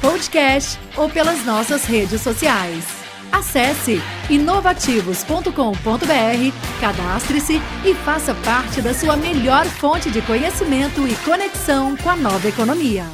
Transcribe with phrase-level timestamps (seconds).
[0.00, 2.84] podcast ou pelas nossas redes sociais.
[3.30, 4.00] Acesse
[4.30, 7.54] inovativos.com.br, cadastre-se
[7.84, 13.04] e faça parte da sua melhor fonte de conhecimento e conexão com a nova economia.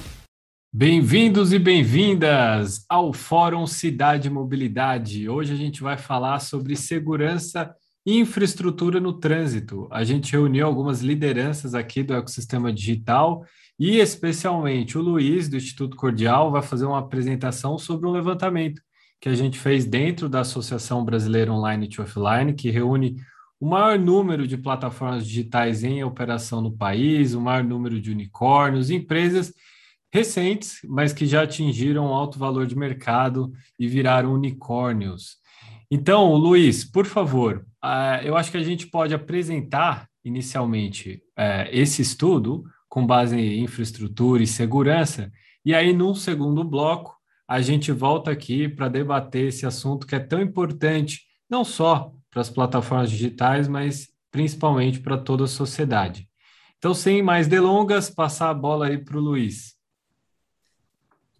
[0.72, 5.28] Bem-vindos e bem-vindas ao Fórum Cidade e Mobilidade.
[5.28, 7.74] Hoje a gente vai falar sobre segurança
[8.06, 9.88] infraestrutura no trânsito.
[9.90, 13.44] A gente reuniu algumas lideranças aqui do ecossistema digital
[13.78, 18.80] e, especialmente, o Luiz, do Instituto Cordial, vai fazer uma apresentação sobre um levantamento
[19.20, 23.16] que a gente fez dentro da Associação Brasileira Online to Offline, que reúne
[23.58, 28.90] o maior número de plataformas digitais em operação no país, o maior número de unicórnios,
[28.90, 29.52] empresas
[30.12, 35.38] recentes, mas que já atingiram alto valor de mercado e viraram unicórnios.
[35.90, 42.02] Então, Luiz, por favor, uh, eu acho que a gente pode apresentar inicialmente uh, esse
[42.02, 45.32] estudo com base em infraestrutura e segurança,
[45.64, 47.12] e aí, num segundo bloco,
[47.48, 52.40] a gente volta aqui para debater esse assunto que é tão importante, não só para
[52.40, 56.28] as plataformas digitais, mas principalmente para toda a sociedade.
[56.78, 59.74] Então, sem mais delongas, passar a bola aí para o Luiz.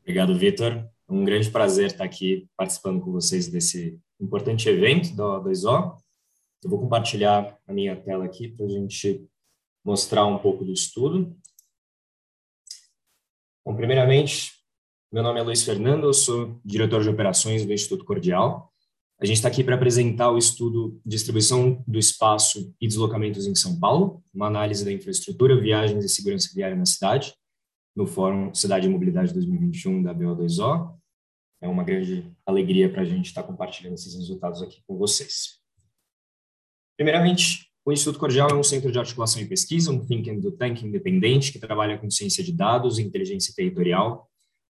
[0.00, 0.84] Obrigado, Vitor.
[1.08, 5.94] Um grande prazer estar aqui participando com vocês desse importante evento da O2O.
[6.64, 9.24] Eu vou compartilhar a minha tela aqui para a gente
[9.84, 11.36] mostrar um pouco do estudo.
[13.64, 14.52] Bom, primeiramente,
[15.12, 18.72] meu nome é Luiz Fernando, eu sou diretor de operações do Instituto Cordial.
[19.20, 23.78] A gente está aqui para apresentar o estudo Distribuição do Espaço e Deslocamentos em São
[23.78, 27.34] Paulo, uma análise da infraestrutura, viagens e segurança viária na cidade,
[27.94, 30.98] no Fórum Cidade e Mobilidade 2021 da BO2O.
[31.62, 35.60] É uma grande alegria para a gente estar tá compartilhando esses resultados aqui com vocês.
[36.96, 40.50] Primeiramente, o Instituto Cordial é um centro de articulação e pesquisa, um think and do
[40.50, 44.30] tank independente que trabalha com ciência de dados, inteligência territorial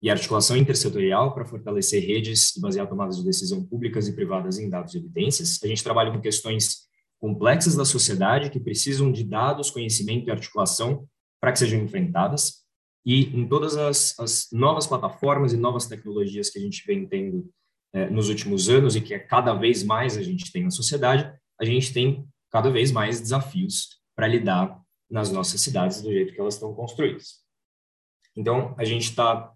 [0.02, 4.68] e articulação intersetorial para fortalecer redes e basear tomadas de decisão públicas e privadas em
[4.68, 5.60] dados e evidências.
[5.62, 6.86] A gente trabalha com questões
[7.20, 11.08] complexas da sociedade que precisam de dados, conhecimento e articulação
[11.40, 12.64] para que sejam enfrentadas.
[13.04, 17.48] E em todas as, as, novas plataformas e novas tecnologias que a gente vem tendo
[17.94, 21.32] é, nos últimos anos e que é cada vez mais a gente tem na sociedade,
[21.58, 24.80] a gente tem cada vez mais desafios para lidar
[25.10, 27.44] nas nossas cidades do jeito que elas estão construídas.
[28.34, 29.52] Então, a gente está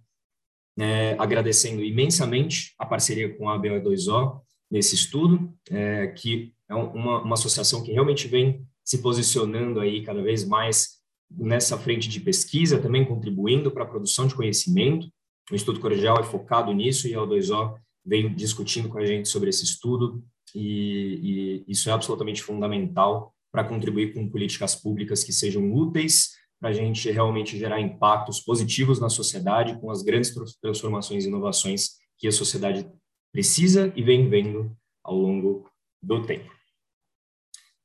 [0.79, 7.33] é, agradecendo imensamente a parceria com a BO2O nesse estudo, é, que é uma, uma
[7.33, 11.01] associação que realmente vem se posicionando aí cada vez mais
[11.31, 15.11] nessa frente de pesquisa, também contribuindo para a produção de conhecimento.
[15.51, 19.49] O Instituto Colegial é focado nisso e a O2O vem discutindo com a gente sobre
[19.49, 20.23] esse estudo
[20.55, 26.31] e, e isso é absolutamente fundamental para contribuir com políticas públicas que sejam úteis
[26.61, 31.93] para a gente realmente gerar impactos positivos na sociedade com as grandes transformações e inovações
[32.19, 32.87] que a sociedade
[33.33, 35.69] precisa e vem vendo ao longo
[36.03, 36.51] do tempo.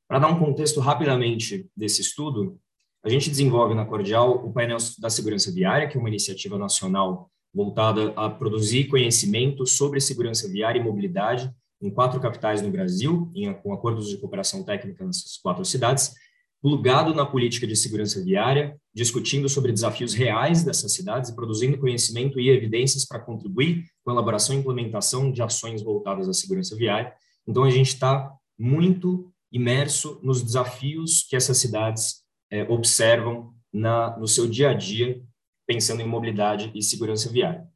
[0.07, 2.59] Para dar um contexto rapidamente desse estudo,
[3.03, 7.31] a gente desenvolve na Cordial o painel da segurança viária, que é uma iniciativa nacional
[7.53, 11.49] voltada a produzir conhecimento sobre segurança viária e mobilidade
[11.81, 16.13] em quatro capitais no Brasil, em, com acordos de cooperação técnica nessas quatro cidades,
[16.61, 22.39] plugado na política de segurança viária, discutindo sobre desafios reais dessas cidades e produzindo conhecimento
[22.39, 27.13] e evidências para contribuir com a elaboração e implementação de ações voltadas à segurança viária.
[27.47, 34.27] Então, a gente está muito imerso nos desafios que essas cidades é, observam na, no
[34.27, 35.21] seu dia a dia,
[35.67, 37.67] pensando em mobilidade e segurança viária.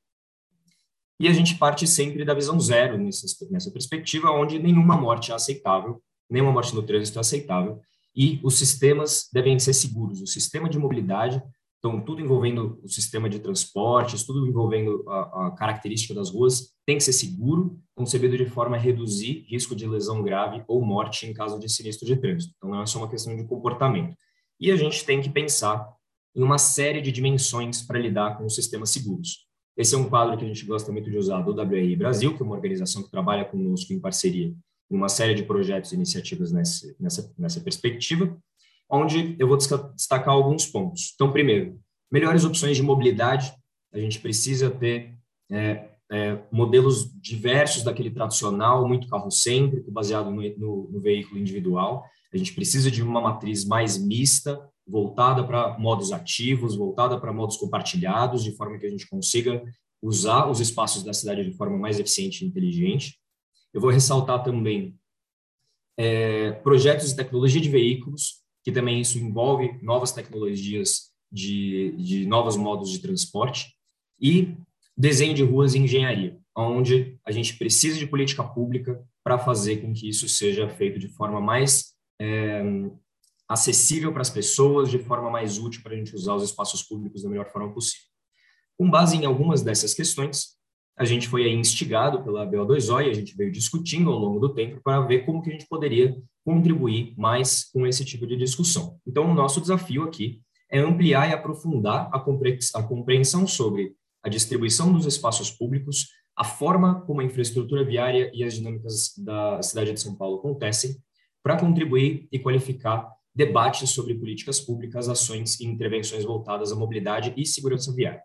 [1.19, 5.35] E a gente parte sempre da visão zero nessa, nessa perspectiva, onde nenhuma morte é
[5.35, 7.82] aceitável, nenhuma morte no trânsito é aceitável,
[8.16, 10.22] e os sistemas devem ser seguros.
[10.22, 11.41] O sistema de mobilidade,
[11.78, 16.97] então, tudo envolvendo o sistema de transportes, tudo envolvendo a, a característica das ruas, tem
[16.97, 21.34] que ser seguro, concebido de forma a reduzir risco de lesão grave ou morte em
[21.34, 22.53] caso de sinistro de trânsito.
[22.58, 24.16] Então, não é só uma questão de comportamento.
[24.59, 25.88] E a gente tem que pensar
[26.35, 29.48] em uma série de dimensões para lidar com os sistemas seguros.
[29.77, 32.41] Esse é um quadro que a gente gosta muito de usar do WRI Brasil, que
[32.41, 34.53] é uma organização que trabalha conosco em parceria
[34.91, 38.35] em uma série de projetos e iniciativas nessa, nessa, nessa perspectiva,
[38.89, 41.11] onde eu vou destacar alguns pontos.
[41.13, 41.79] Então, primeiro,
[42.11, 43.53] melhores opções de mobilidade.
[43.93, 45.16] A gente precisa ter
[45.51, 52.03] é, é, modelos diversos daquele tradicional, muito carrocêntrico, baseado no, no, no veículo individual.
[52.33, 54.59] A gente precisa de uma matriz mais mista,
[54.90, 59.64] voltada para modos ativos, voltada para modos compartilhados, de forma que a gente consiga
[60.02, 63.20] usar os espaços da cidade de forma mais eficiente e inteligente.
[63.74, 64.97] Eu vou ressaltar também
[65.97, 72.58] é, projetos de tecnologia de veículos, que também isso envolve novas tecnologias de, de novos
[72.58, 73.76] modos de transporte,
[74.20, 74.58] e
[74.97, 79.94] desenho de ruas e engenharia, onde a gente precisa de política pública para fazer com
[79.94, 82.64] que isso seja feito de forma mais é,
[83.49, 87.23] acessível para as pessoas, de forma mais útil para a gente usar os espaços públicos
[87.23, 88.05] da melhor forma possível.
[88.78, 90.57] Com base em algumas dessas questões,
[90.96, 94.53] a gente foi aí instigado pela BO2O e a gente veio discutindo ao longo do
[94.53, 96.16] tempo para ver como que a gente poderia
[96.46, 98.99] contribuir mais com esse tipo de discussão.
[99.07, 105.05] Então, o nosso desafio aqui é ampliar e aprofundar a compreensão sobre a distribuição dos
[105.05, 110.16] espaços públicos, a forma como a infraestrutura viária e as dinâmicas da cidade de São
[110.16, 110.97] Paulo acontecem,
[111.41, 113.09] para contribuir e qualificar
[113.40, 118.22] debates sobre políticas públicas, ações e intervenções voltadas à mobilidade e segurança viária.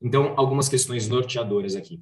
[0.00, 2.00] Então, algumas questões norteadoras aqui.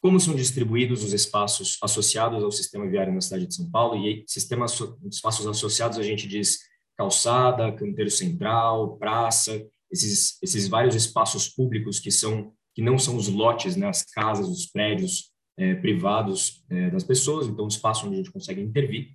[0.00, 4.04] Como são distribuídos os espaços associados ao sistema viário na cidade de São Paulo?
[4.04, 4.76] E sistemas,
[5.08, 6.58] espaços associados, a gente diz
[6.96, 13.28] calçada, canteiro central, praça, esses, esses vários espaços públicos que são que não são os
[13.28, 18.16] lotes, né, as casas, os prédios é, privados é, das pessoas, então espaço onde a
[18.16, 19.10] gente consegue intervir.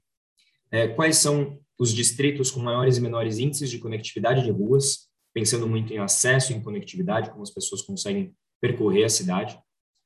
[0.69, 5.07] É, quais são os distritos com maiores e menores índices de conectividade de ruas?
[5.37, 9.55] pensando muito em acesso e em conectividade, como as pessoas conseguem percorrer a cidade.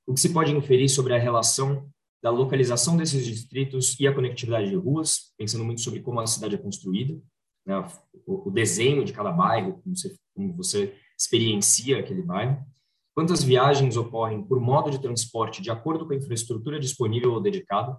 [0.05, 1.89] O que se pode inferir sobre a relação
[2.21, 6.55] da localização desses distritos e a conectividade de ruas, pensando muito sobre como a cidade
[6.55, 7.17] é construída,
[7.65, 7.77] né,
[8.27, 12.61] o, o, desenho de cada bairro, como você, como você experiencia aquele bairro,
[13.15, 17.97] quantas viagens ocorrem por modo de transporte de acordo com a infraestrutura disponível ou dedicada.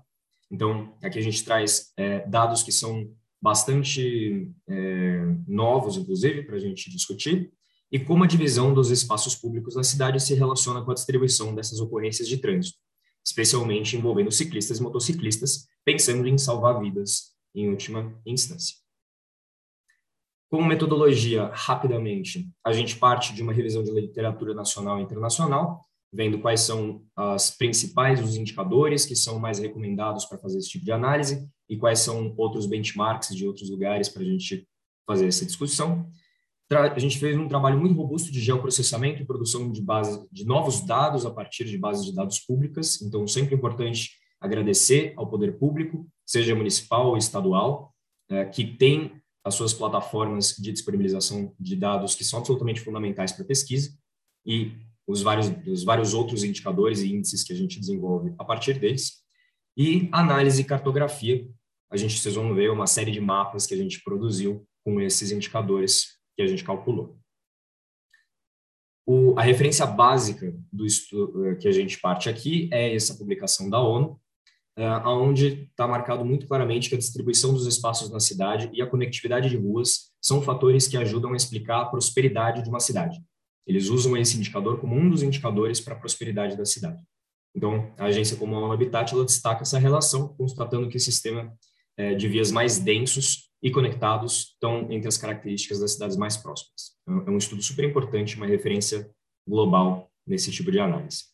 [0.51, 3.11] Então, aqui a gente traz é, dados que são
[3.43, 7.53] bastante é, novos, inclusive, para a gente discutir,
[7.91, 11.81] e como a divisão dos espaços públicos na cidade se relaciona com a distribuição dessas
[11.81, 12.79] ocorrências de trânsito,
[13.27, 18.77] especialmente envolvendo ciclistas e motociclistas, pensando em salvar vidas em última instância.
[20.49, 26.39] Como metodologia, rapidamente, a gente parte de uma revisão de literatura nacional e internacional, vendo
[26.39, 30.93] quais são as principais, os indicadores que são mais recomendados para fazer esse tipo de
[30.93, 34.69] análise e quais são outros benchmarks de outros lugares para a gente
[35.07, 36.07] fazer essa discussão.
[36.71, 40.81] A gente fez um trabalho muito robusto de geoprocessamento e produção de base de novos
[40.81, 43.01] dados a partir de bases de dados públicas.
[43.03, 44.11] Então, sempre importante
[44.41, 47.95] agradecer ao poder público, seja municipal ou estadual,
[48.31, 49.13] é, que tem
[49.45, 53.91] as suas plataformas de disponibilização de dados que são absolutamente fundamentais para pesquisa
[54.47, 54.73] e
[55.07, 59.23] os vários, os vários outros indicadores e índices que a gente desenvolve a partir deles.
[59.77, 61.47] E análise e cartografia,
[61.91, 65.31] a gente, vocês vão ver uma série de mapas que a gente produziu com esses
[65.31, 67.19] indicadores que a gente calculou.
[69.07, 73.69] O, a referência básica do estudo eh, que a gente parte aqui é essa publicação
[73.69, 74.21] da ONU,
[74.79, 78.87] uh, onde está marcado muito claramente que a distribuição dos espaços na cidade e a
[78.87, 83.21] conectividade de ruas são fatores que ajudam a explicar a prosperidade de uma cidade.
[83.67, 87.01] Eles usam esse indicador como um dos indicadores para a prosperidade da cidade.
[87.55, 91.53] Então, a agência como a Habitat, ela destaca essa relação, constatando que o sistema
[91.97, 96.97] é, de vias mais densos e conectados estão entre as características das cidades mais próximas.
[97.03, 99.11] Então, é um estudo super importante, uma referência
[99.47, 101.25] global nesse tipo de análise.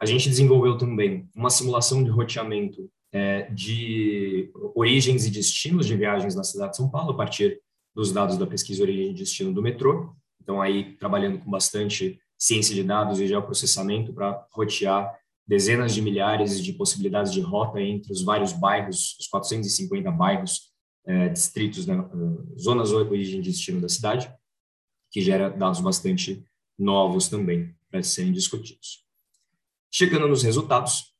[0.00, 6.34] A gente desenvolveu também uma simulação de roteamento é, de origens e destinos de viagens
[6.34, 7.60] na cidade de São Paulo, a partir
[7.94, 10.14] dos dados da pesquisa origem e destino do metrô.
[10.46, 15.12] Então, aí, trabalhando com bastante ciência de dados e geoprocessamento para rotear
[15.44, 20.70] dezenas de milhares de possibilidades de rota entre os vários bairros, os 450 bairros,
[21.04, 24.32] é, distritos, né, eh, zonas origem e destino da cidade,
[25.10, 26.44] que gera dados bastante
[26.78, 29.04] novos também para serem discutidos.
[29.90, 31.12] Chegando nos resultados,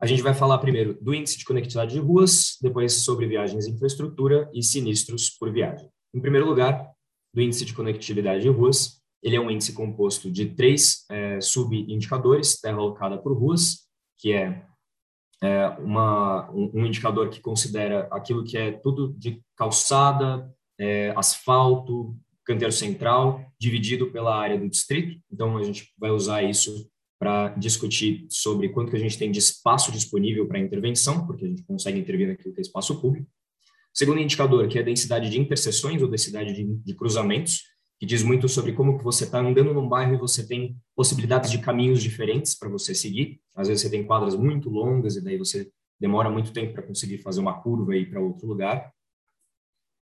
[0.00, 3.72] a gente vai falar primeiro do índice de conectividade de ruas, depois sobre viagens em
[3.72, 5.90] infraestrutura e sinistros por viagem.
[6.14, 6.93] Em primeiro lugar,
[7.34, 12.60] do índice de conectividade de ruas, ele é um índice composto de três é, subindicadores,
[12.60, 13.88] terra alocada por ruas,
[14.18, 14.62] que é,
[15.42, 20.48] é uma, um, um, indicador que considera aquilo que é tudo de calçada,
[20.78, 22.14] é, asfalto,
[22.44, 25.18] canteiro central, dividido pela área do distrito.
[25.32, 26.88] Então, a gente vai usar isso
[27.18, 31.48] para discutir sobre quanto que a gente tem de espaço disponível para intervenção, porque a
[31.48, 33.26] gente consegue intervir naquilo que é espaço público.
[33.94, 37.62] Segundo indicador, que é a densidade de interseções ou densidade de, de cruzamentos,
[37.98, 41.48] que diz muito sobre como que você está andando num bairro e você tem possibilidades
[41.48, 43.40] de caminhos diferentes para você seguir.
[43.54, 45.70] Às vezes você tem quadras muito longas e daí você
[46.00, 48.92] demora muito tempo para conseguir fazer uma curva e ir para outro lugar.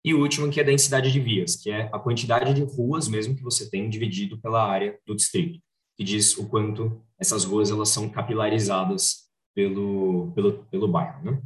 [0.04, 3.08] E o último, que é a densidade de vias, que é a quantidade de ruas
[3.08, 5.60] mesmo que você tem dividido pela área do distrito,
[5.96, 11.24] que diz o quanto essas ruas elas são capilarizadas pelo, pelo, pelo bairro.
[11.24, 11.42] Né?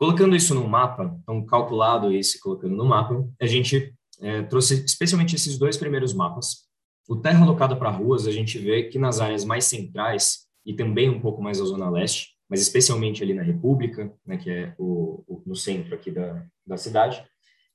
[0.00, 5.36] Colocando isso no mapa, então calculado esse colocando no mapa, a gente é, trouxe especialmente
[5.36, 6.70] esses dois primeiros mapas.
[7.06, 11.10] O terra alocada para ruas, a gente vê que nas áreas mais centrais e também
[11.10, 15.22] um pouco mais a zona leste, mas especialmente ali na República, né, que é o,
[15.28, 17.22] o, no centro aqui da, da cidade,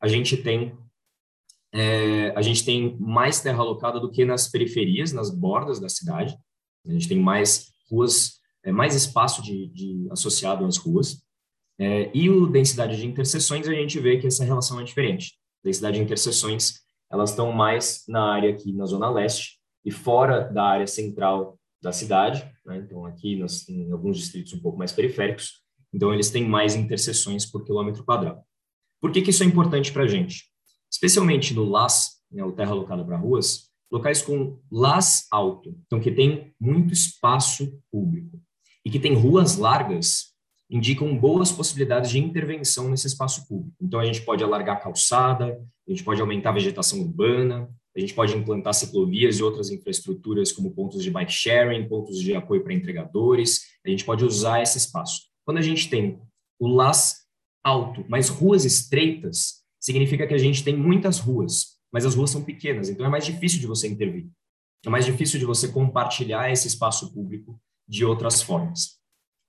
[0.02, 0.76] a gente tem
[1.72, 6.36] é, a gente tem mais terra alocada do que nas periferias, nas bordas da cidade.
[6.88, 11.25] A gente tem mais ruas, é, mais espaço de, de associado às ruas.
[11.80, 15.34] É, e o densidade de interseções, a gente vê que essa relação é diferente.
[15.64, 16.80] Densidade de interseções,
[17.12, 21.92] elas estão mais na área aqui na zona leste e fora da área central da
[21.92, 22.78] cidade, né?
[22.78, 23.40] então aqui
[23.70, 25.62] em alguns distritos um pouco mais periféricos,
[25.94, 28.42] então eles têm mais interseções por quilômetro quadrado.
[29.00, 30.46] Por que, que isso é importante para a gente?
[30.92, 36.12] Especialmente no LAS, né, o terra alocada para ruas, locais com LAS alto, então que
[36.12, 38.42] tem muito espaço público
[38.84, 40.35] e que tem ruas largas,
[40.70, 43.76] indicam boas possibilidades de intervenção nesse espaço público.
[43.82, 48.00] Então, a gente pode alargar a calçada, a gente pode aumentar a vegetação urbana, a
[48.00, 52.62] gente pode implantar ciclovias e outras infraestruturas como pontos de bike sharing, pontos de apoio
[52.64, 55.22] para entregadores, a gente pode usar esse espaço.
[55.46, 56.20] Quando a gente tem
[56.60, 57.26] o LAS
[57.64, 62.44] alto, mas ruas estreitas, significa que a gente tem muitas ruas, mas as ruas são
[62.44, 64.28] pequenas, então é mais difícil de você intervir.
[64.86, 69.00] É mais difícil de você compartilhar esse espaço público de outras formas.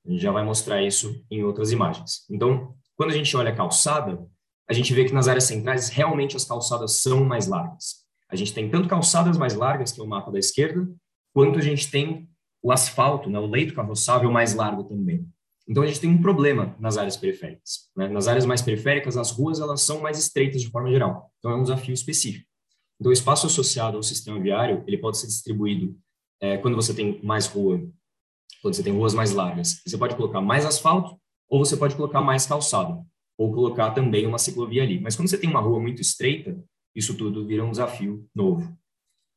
[0.07, 2.25] A gente já vai mostrar isso em outras imagens.
[2.31, 4.25] Então, quando a gente olha a calçada,
[4.69, 8.07] a gente vê que nas áreas centrais realmente as calçadas são mais largas.
[8.29, 10.89] A gente tem tanto calçadas mais largas, que é o mapa da esquerda,
[11.33, 12.29] quanto a gente tem
[12.63, 15.27] o asfalto, né, o leito carroçável mais largo também.
[15.69, 17.91] Então a gente tem um problema nas áreas periféricas.
[17.97, 18.09] Né?
[18.09, 21.31] Nas áreas mais periféricas, as ruas elas são mais estreitas de forma geral.
[21.39, 22.47] Então é um desafio específico.
[23.01, 25.97] Então o espaço associado ao sistema viário ele pode ser distribuído
[26.41, 27.81] é, quando você tem mais rua
[28.63, 29.81] quando você tem ruas mais largas.
[29.87, 31.17] Você pode colocar mais asfalto
[31.49, 33.05] ou você pode colocar mais calçado,
[33.39, 35.01] ou colocar também uma ciclovia ali.
[35.01, 36.59] Mas quando você tem uma rua muito estreita,
[36.95, 38.77] isso tudo vira um desafio novo.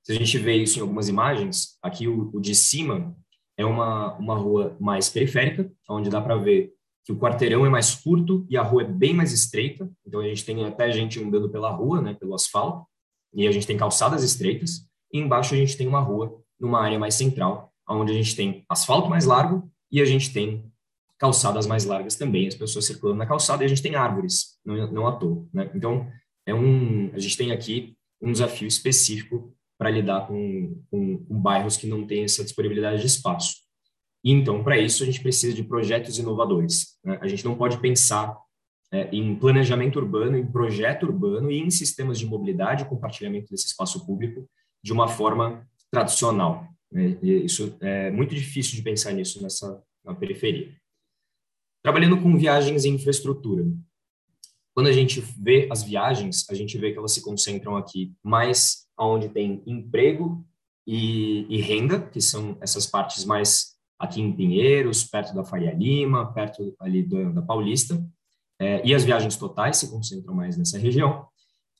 [0.03, 3.15] Se a gente vê isso em algumas imagens, aqui o, o de cima
[3.57, 6.73] é uma, uma rua mais periférica, onde dá para ver
[7.05, 9.91] que o quarteirão é mais curto e a rua é bem mais estreita.
[10.05, 12.87] Então a gente tem até gente andando pela rua, né, pelo asfalto,
[13.33, 14.87] e a gente tem calçadas estreitas.
[15.13, 18.63] E embaixo a gente tem uma rua numa área mais central, onde a gente tem
[18.69, 20.71] asfalto mais largo e a gente tem
[21.17, 24.91] calçadas mais largas também, as pessoas circulando na calçada e a gente tem árvores, não,
[24.91, 25.45] não à toa.
[25.53, 25.69] Né?
[25.75, 26.09] Então,
[26.45, 31.77] é um, a gente tem aqui um desafio específico para lidar com, com, com, bairros
[31.77, 33.55] que não têm essa disponibilidade de espaço.
[34.23, 36.97] E, então, para isso, a gente precisa de projetos inovadores.
[37.03, 37.17] Né?
[37.21, 38.37] A gente não pode pensar
[38.91, 43.67] é, em planejamento urbano, em projeto urbano e em sistemas de mobilidade e compartilhamento desse
[43.67, 44.49] espaço público
[44.83, 46.67] de uma forma tradicional.
[46.91, 47.17] Né?
[47.21, 50.75] isso é muito difícil de pensar nisso nessa na periferia.
[51.83, 53.65] Trabalhando com viagens e infraestrutura.
[54.73, 58.87] Quando a gente vê as viagens, a gente vê que elas se concentram aqui mais
[58.97, 60.45] onde tem emprego
[60.87, 66.33] e, e renda, que são essas partes mais aqui em Pinheiros, perto da Faria Lima,
[66.33, 68.01] perto ali da, da Paulista,
[68.59, 71.27] é, e as viagens totais se concentram mais nessa região.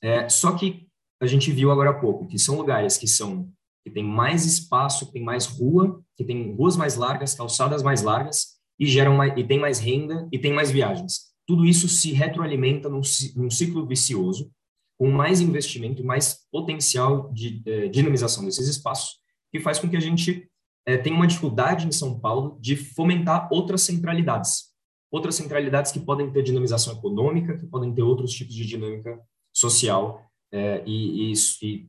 [0.02, 0.86] É, só que
[1.20, 3.50] a gente viu agora há pouco que são lugares que são
[3.84, 8.02] que tem mais espaço, que tem mais rua, que tem ruas mais largas, calçadas mais
[8.02, 11.30] largas e geram mais, e tem mais renda e tem mais viagens.
[11.46, 13.00] Tudo isso se retroalimenta num,
[13.36, 14.50] num ciclo vicioso,
[14.98, 19.18] com mais investimento mais potencial de eh, dinamização desses espaços,
[19.50, 20.46] que faz com que a gente
[20.86, 24.70] eh, tenha uma dificuldade em São Paulo de fomentar outras centralidades.
[25.10, 29.18] Outras centralidades que podem ter dinamização econômica, que podem ter outros tipos de dinâmica
[29.52, 31.88] social é, e, e,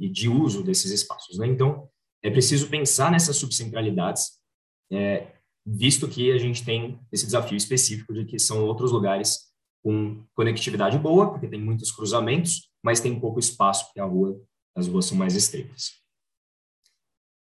[0.00, 1.38] e, de uso desses espaços.
[1.38, 1.46] Né?
[1.46, 1.88] Então,
[2.22, 4.38] é preciso pensar nessas subcentralidades,
[4.92, 5.28] é,
[5.64, 9.50] visto que a gente tem esse desafio específico de que são outros lugares
[9.82, 14.38] com conectividade boa, porque tem muitos cruzamentos, mas tem pouco espaço, porque a rua,
[14.76, 16.00] as ruas são mais estreitas.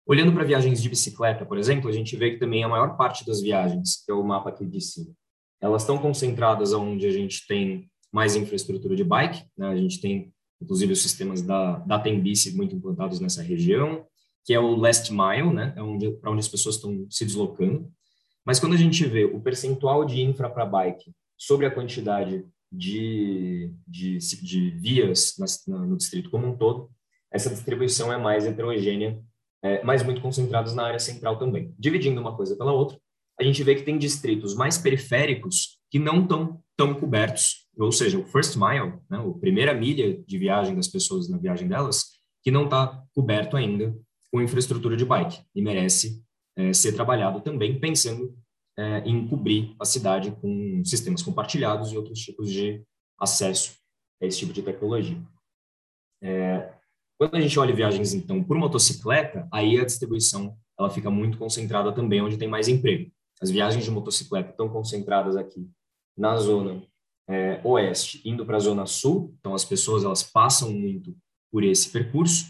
[0.07, 3.27] Olhando para viagens de bicicleta, por exemplo, a gente vê que também a maior parte
[3.27, 5.13] das viagens, que é o mapa aqui de cima,
[5.61, 9.69] elas estão concentradas onde a gente tem mais infraestrutura de bike, né?
[9.69, 14.05] a gente tem inclusive os sistemas da, da Tembice muito implantados nessa região,
[14.45, 15.73] que é o last mile, né?
[15.77, 17.91] é onde, para onde as pessoas estão se deslocando.
[18.45, 23.73] Mas quando a gente vê o percentual de infra para bike sobre a quantidade de,
[23.87, 25.37] de, de vias
[25.67, 26.91] no distrito como um todo,
[27.31, 29.21] essa distribuição é mais heterogênea,
[29.63, 31.75] é, mas muito concentrados na área central também.
[31.79, 32.99] Dividindo uma coisa pela outra,
[33.39, 38.19] a gente vê que tem distritos mais periféricos que não estão tão cobertos, ou seja,
[38.19, 42.51] o first mile, né, a primeira milha de viagem das pessoas na viagem delas, que
[42.51, 43.97] não está coberto ainda
[44.33, 46.23] com infraestrutura de bike e merece
[46.57, 48.37] é, ser trabalhado também pensando
[48.77, 52.83] é, em cobrir a cidade com sistemas compartilhados e outros tipos de
[53.19, 53.77] acesso
[54.23, 55.21] a esse tipo de tecnologia.
[56.23, 56.73] É,
[57.19, 61.93] quando a gente olha viagens, então, por motocicleta, aí a distribuição ela fica muito concentrada
[61.93, 63.11] também onde tem mais emprego.
[63.41, 65.69] As viagens de motocicleta estão concentradas aqui
[66.17, 66.83] na zona
[67.29, 71.17] é, oeste, indo para a zona sul, então as pessoas elas passam muito
[71.51, 72.47] por esse percurso,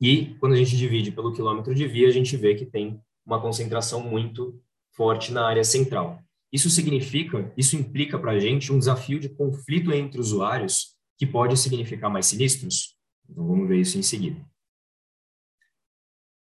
[0.00, 3.40] e quando a gente divide pelo quilômetro de via, a gente vê que tem uma
[3.40, 4.60] concentração muito
[4.94, 6.22] forte na área central.
[6.52, 11.56] Isso significa, isso implica para a gente um desafio de conflito entre usuários que pode
[11.56, 12.96] significar mais sinistros.
[13.28, 14.40] Então vamos ver isso em seguida.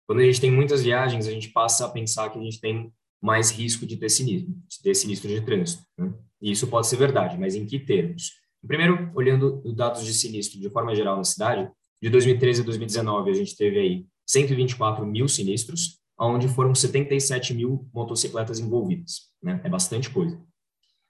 [0.07, 2.93] Quando a gente tem muitas viagens, a gente passa a pensar que a gente tem
[3.21, 5.83] mais risco de ter sinistro, de ter sinistro de trânsito.
[5.97, 6.13] Né?
[6.41, 8.33] E isso pode ser verdade, mas em que termos?
[8.65, 11.69] Primeiro, olhando os dados de sinistro de forma geral na cidade,
[12.01, 17.87] de 2013 a 2019 a gente teve aí 124 mil sinistros, onde foram 77 mil
[17.93, 19.31] motocicletas envolvidas.
[19.41, 19.59] Né?
[19.63, 20.39] É bastante coisa.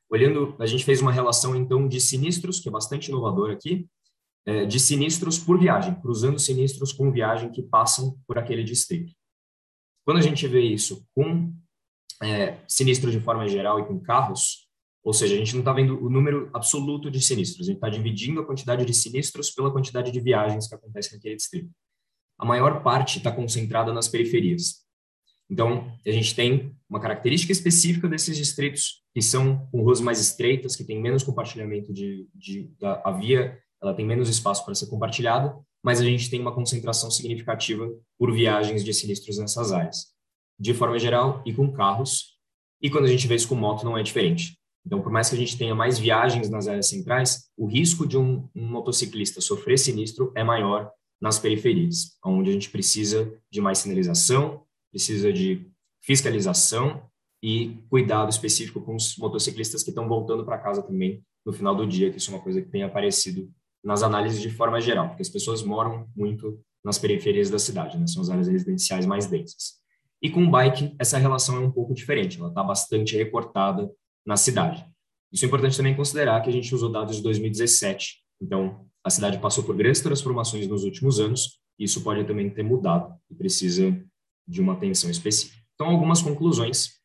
[0.10, 3.88] Olhando, a gente fez uma relação, então, de sinistros, que é bastante inovador aqui,
[4.46, 9.14] é, de sinistros por viagem, cruzando sinistros com viagem que passam por aquele distrito.
[10.04, 11.54] Quando a gente vê isso com
[12.22, 14.61] é, sinistro de forma geral e com carros,
[15.04, 17.90] ou seja, a gente não está vendo o número absoluto de sinistros, a gente está
[17.90, 21.70] dividindo a quantidade de sinistros pela quantidade de viagens que acontecem naquele distrito.
[22.38, 24.82] A maior parte está concentrada nas periferias.
[25.50, 30.76] Então, a gente tem uma característica específica desses distritos, que são com ruas mais estreitas,
[30.76, 34.88] que tem menos compartilhamento de, de da, a via, ela tem menos espaço para ser
[34.88, 35.54] compartilhada,
[35.84, 40.14] mas a gente tem uma concentração significativa por viagens de sinistros nessas áreas,
[40.60, 42.38] de forma geral e com carros.
[42.82, 44.61] E quando a gente vê isso com moto, não é diferente.
[44.86, 48.18] Então, por mais que a gente tenha mais viagens nas áreas centrais, o risco de
[48.18, 50.92] um, um motociclista sofrer sinistro é maior
[51.22, 55.70] nas periferias, onde a gente precisa de mais sinalização, precisa de
[56.02, 57.04] fiscalização
[57.44, 61.86] e cuidado específico com os motociclistas que estão voltando para casa também no final do
[61.86, 63.50] dia, que isso é uma coisa que tem aparecido
[63.84, 68.08] nas análises de forma geral, porque as pessoas moram muito nas periferias da cidade, né?
[68.08, 69.80] são as áreas residenciais mais densas.
[70.22, 73.90] E com o bike, essa relação é um pouco diferente, ela está bastante recortada
[74.26, 74.86] na cidade.
[75.32, 79.40] Isso é importante também considerar que a gente usou dados de 2017, então a cidade
[79.40, 83.98] passou por grandes transformações nos últimos anos, e isso pode também ter mudado e precisa
[84.48, 85.62] de uma atenção específica.
[85.74, 87.00] Então, algumas conclusões.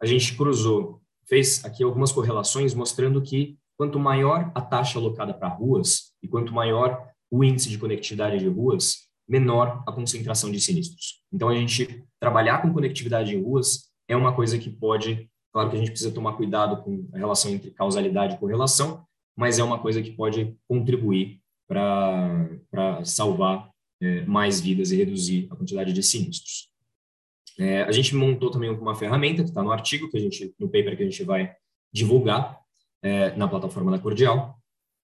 [0.00, 5.48] A gente cruzou, fez aqui algumas correlações mostrando que quanto maior a taxa alocada para
[5.48, 11.22] ruas e quanto maior o índice de conectividade de ruas, menor a concentração de sinistros.
[11.32, 15.76] Então, a gente trabalhar com conectividade em ruas é uma coisa que pode, claro que
[15.76, 19.04] a gente precisa tomar cuidado com a relação entre causalidade e correlação,
[19.36, 25.56] mas é uma coisa que pode contribuir para salvar é, mais vidas e reduzir a
[25.56, 26.68] quantidade de sinistros.
[27.58, 30.68] É, a gente montou também uma ferramenta que está no artigo, que a gente, no
[30.68, 31.52] paper que a gente vai
[31.92, 32.60] divulgar
[33.02, 34.56] é, na plataforma da Cordial,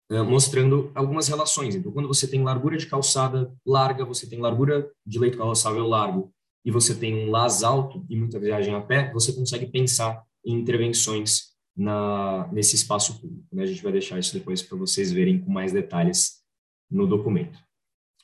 [0.09, 1.75] é, mostrando algumas relações.
[1.75, 6.33] Então, quando você tem largura de calçada larga, você tem largura de leito carroçável largo,
[6.63, 10.55] e você tem um las alto e muita viagem a pé, você consegue pensar em
[10.55, 13.47] intervenções na, nesse espaço público.
[13.51, 13.63] Né?
[13.63, 16.41] A gente vai deixar isso depois para vocês verem com mais detalhes
[16.89, 17.59] no documento.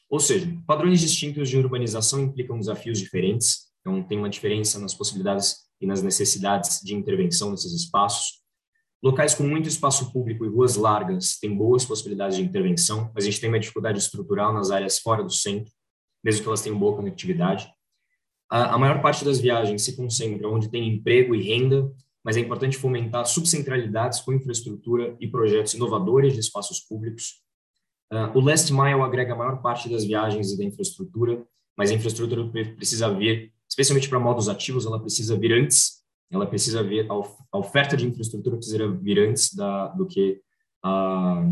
[0.10, 5.67] Ou seja, padrões distintos de urbanização implicam desafios diferentes, então tem uma diferença nas possibilidades
[5.82, 8.41] e nas necessidades de intervenção nesses espaços.
[9.03, 13.27] Locais com muito espaço público e ruas largas têm boas possibilidades de intervenção, mas a
[13.30, 15.71] gente tem uma dificuldade estrutural nas áreas fora do centro,
[16.23, 17.71] mesmo que elas tenham boa conectividade.
[18.49, 21.91] A maior parte das viagens se concentra onde tem emprego e renda,
[22.27, 27.41] mas é importante fomentar subcentralidades com infraestrutura e projetos inovadores de espaços públicos,
[28.11, 31.45] Uh, o last mile agrega a maior parte das viagens e da infraestrutura,
[31.77, 35.97] mas a infraestrutura precisa vir, especialmente para modos ativos, ela precisa vir antes,
[36.31, 40.39] ela precisa vir, a oferta de infraestrutura precisa vir antes da, do que
[40.83, 41.43] a,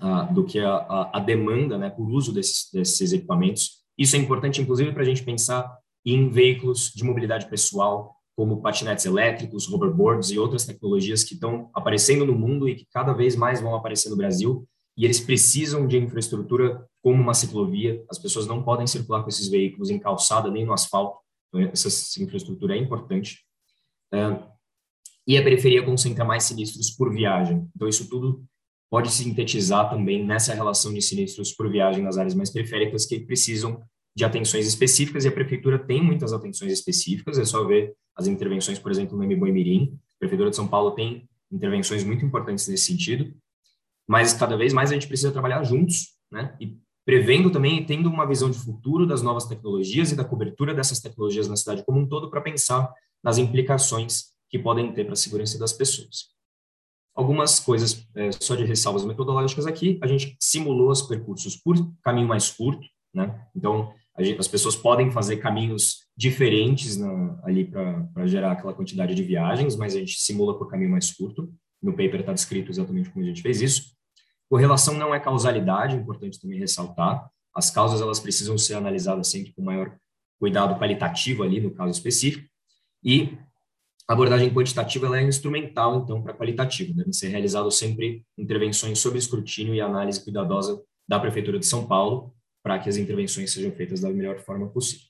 [0.00, 3.82] a do que a, a, demanda né, por uso desses, desses equipamentos.
[3.98, 5.70] Isso é importante, inclusive, para a gente pensar
[6.04, 12.26] em veículos de mobilidade pessoal, como patinetes elétricos, hoverboards e outras tecnologias que estão aparecendo
[12.26, 15.98] no mundo e que cada vez mais vão aparecer no Brasil e eles precisam de
[15.98, 18.04] infraestrutura como uma ciclovia.
[18.10, 21.18] As pessoas não podem circular com esses veículos em calçada nem no asfalto.
[21.48, 23.44] Então, essa infraestrutura é importante.
[24.12, 24.38] É,
[25.26, 27.68] e a periferia concentra mais sinistros por viagem.
[27.74, 28.44] Então, isso tudo
[28.88, 33.82] pode sintetizar também nessa relação de sinistros por viagem nas áreas mais periféricas que precisam
[34.16, 38.78] de atenções específicas e a prefeitura tem muitas atenções específicas, é só ver as intervenções,
[38.78, 40.00] por exemplo, no Mboi Mirim.
[40.16, 43.30] A prefeitura de São Paulo tem intervenções muito importantes nesse sentido,
[44.08, 46.56] mas cada vez mais a gente precisa trabalhar juntos, né?
[46.58, 50.74] E prevendo também e tendo uma visão de futuro das novas tecnologias e da cobertura
[50.74, 52.90] dessas tecnologias na cidade como um todo para pensar
[53.22, 56.34] nas implicações que podem ter para a segurança das pessoas.
[57.14, 62.28] Algumas coisas é, só de ressalvas metodológicas aqui, a gente simulou os percursos por caminho
[62.28, 63.46] mais curto, né?
[63.54, 69.22] Então, gente, as pessoas podem fazer caminhos diferentes na, ali para gerar aquela quantidade de
[69.22, 71.52] viagens, mas a gente simula por caminho mais curto.
[71.82, 73.94] No paper está descrito exatamente como a gente fez isso.
[74.48, 77.28] Correlação não é causalidade, é importante também ressaltar.
[77.54, 79.94] As causas elas precisam ser analisadas sempre com maior
[80.38, 82.48] cuidado qualitativo ali no caso específico.
[83.02, 83.36] E
[84.08, 86.94] a abordagem quantitativa ela é instrumental, então, para qualitativa.
[86.94, 92.32] Devem ser realizadas sempre intervenções sob escrutínio e análise cuidadosa da Prefeitura de São Paulo,
[92.66, 95.06] para que as intervenções sejam feitas da melhor forma possível.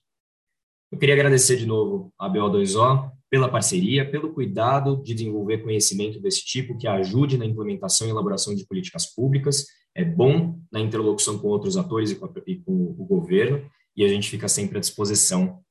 [0.93, 6.45] Eu queria agradecer de novo a BO2O pela parceria, pelo cuidado de desenvolver conhecimento desse
[6.45, 11.49] tipo que ajude na implementação e elaboração de políticas públicas, é bom na interlocução com
[11.49, 13.67] outros atores e com, a, e com o governo,
[13.97, 15.63] e a gente fica sempre à disposição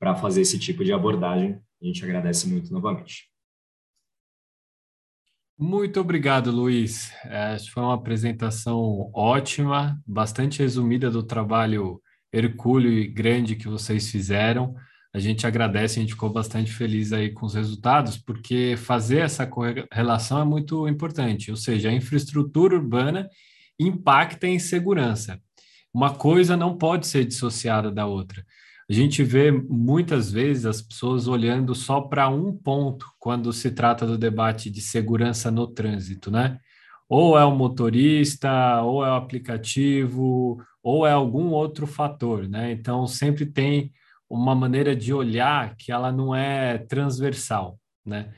[0.00, 3.28] para fazer esse tipo de abordagem a gente agradece muito novamente.
[5.56, 7.12] Muito obrigado, Luiz.
[7.24, 14.74] É, foi uma apresentação ótima, bastante resumida do trabalho hercúleo e grande que vocês fizeram.
[15.14, 19.48] A gente agradece, a gente ficou bastante feliz aí com os resultados, porque fazer essa
[19.92, 23.28] relação é muito importante, ou seja, a infraestrutura urbana
[23.78, 25.40] impacta em segurança.
[25.92, 28.44] Uma coisa não pode ser dissociada da outra.
[28.88, 34.06] A gente vê muitas vezes as pessoas olhando só para um ponto quando se trata
[34.06, 36.58] do debate de segurança no trânsito, né?
[37.08, 42.72] Ou é o motorista, ou é o aplicativo, ou é algum outro fator, né?
[42.72, 43.90] Então sempre tem
[44.28, 48.32] uma maneira de olhar que ela não é transversal, né?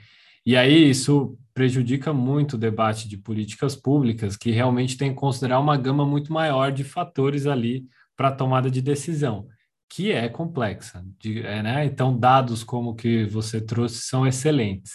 [0.44, 5.58] E aí isso prejudica muito o debate de políticas públicas, que realmente tem que considerar
[5.58, 7.84] uma gama muito maior de fatores ali
[8.16, 9.48] para a tomada de decisão
[9.88, 11.04] que é complexa.
[11.18, 11.84] De, é, né?
[11.84, 14.92] Então, dados como que você trouxe são excelentes.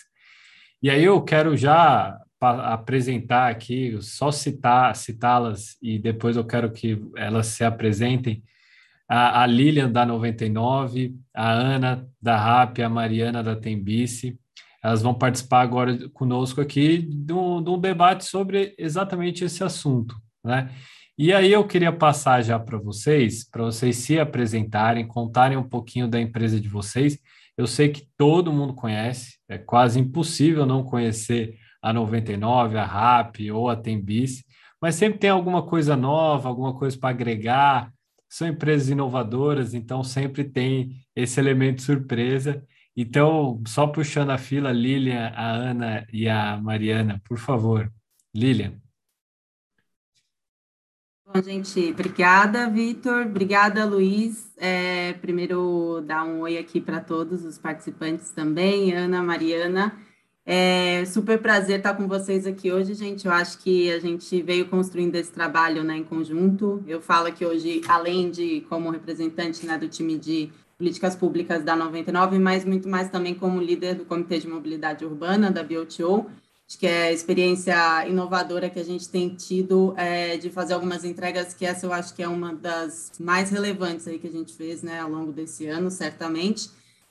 [0.82, 7.00] E aí eu quero já apresentar aqui, só citar, citá-las e depois eu quero que
[7.16, 8.44] elas se apresentem.
[9.08, 14.40] A, a Lilian da 99, a Ana da RAP, a Mariana da Tembice.
[14.84, 20.16] Elas vão participar agora conosco aqui de um, de um debate sobre exatamente esse assunto,
[20.44, 20.72] né?
[21.18, 26.08] E aí eu queria passar já para vocês, para vocês se apresentarem, contarem um pouquinho
[26.08, 27.20] da empresa de vocês.
[27.58, 33.38] Eu sei que todo mundo conhece, é quase impossível não conhecer a 99, a RAP
[33.54, 34.44] ou a Tembis,
[34.82, 37.94] mas sempre tem alguma coisa nova, alguma coisa para agregar.
[38.30, 42.66] São empresas inovadoras, então sempre tem esse elemento surpresa.
[42.96, 47.92] Então, só puxando a fila, Lilian, a Ana e a Mariana, por favor.
[48.34, 48.82] Lilian.
[51.34, 53.26] Bom, gente, obrigada, Vitor.
[53.26, 54.52] Obrigada, Luiz.
[54.58, 59.96] É, primeiro, dar um oi aqui para todos os participantes também, Ana, Mariana.
[60.46, 63.28] É super prazer estar com vocês aqui hoje, gente.
[63.28, 66.84] Eu acho que a gente veio construindo esse trabalho né, em conjunto.
[66.86, 71.78] Eu falo aqui hoje, além de como representante né, do time de políticas públicas da
[71.78, 76.30] 99, mas muito mais também como líder do Comitê de Mobilidade Urbana da BOTO
[76.72, 81.04] Acho que é a experiência inovadora que a gente tem tido é, de fazer algumas
[81.04, 84.54] entregas, que essa eu acho que é uma das mais relevantes aí que a gente
[84.54, 86.70] fez né, ao longo desse ano, certamente.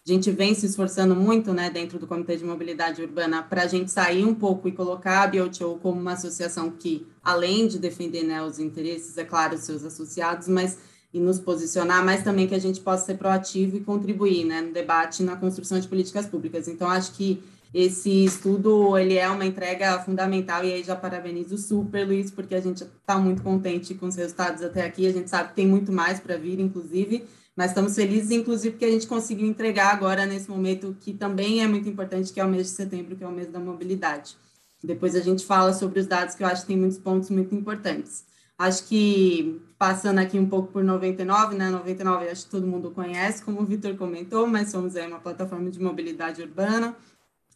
[0.09, 3.67] A gente vem se esforçando muito né, dentro do Comitê de Mobilidade Urbana para a
[3.67, 8.23] gente sair um pouco e colocar a BioTO como uma associação que, além de defender
[8.23, 10.79] né, os interesses, é claro, os seus associados, mas
[11.13, 14.73] e nos posicionar, mas também que a gente possa ser proativo e contribuir né, no
[14.73, 16.67] debate na construção de políticas públicas.
[16.67, 22.05] Então, acho que esse estudo, ele é uma entrega fundamental e aí já parabenizo super,
[22.05, 25.07] Luiz, porque a gente está muito contente com os resultados até aqui.
[25.07, 28.87] A gente sabe que tem muito mais para vir, inclusive, mas estamos felizes, inclusive, porque
[28.87, 32.49] a gente conseguiu entregar agora nesse momento que também é muito importante, que é o
[32.49, 34.37] mês de setembro, que é o mês da mobilidade.
[34.83, 37.55] Depois a gente fala sobre os dados, que eu acho que tem muitos pontos muito
[37.55, 38.25] importantes.
[38.59, 41.71] Acho que passando aqui um pouco por 99, né?
[41.71, 45.71] 99 acho que todo mundo conhece, como o Vitor comentou, mas somos aí uma plataforma
[45.71, 46.97] de mobilidade urbana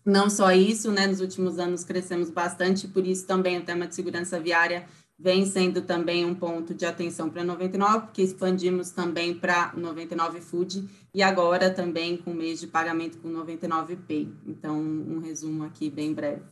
[0.04, 3.94] não só isso, né, nos últimos anos crescemos bastante, por isso também o tema de
[3.94, 4.86] segurança viária
[5.18, 10.88] vem sendo também um ponto de atenção para 99, porque expandimos também para 99 Food
[11.14, 14.32] e agora também com o mês de pagamento com 99 Pay.
[14.46, 16.42] Então, um resumo aqui bem breve.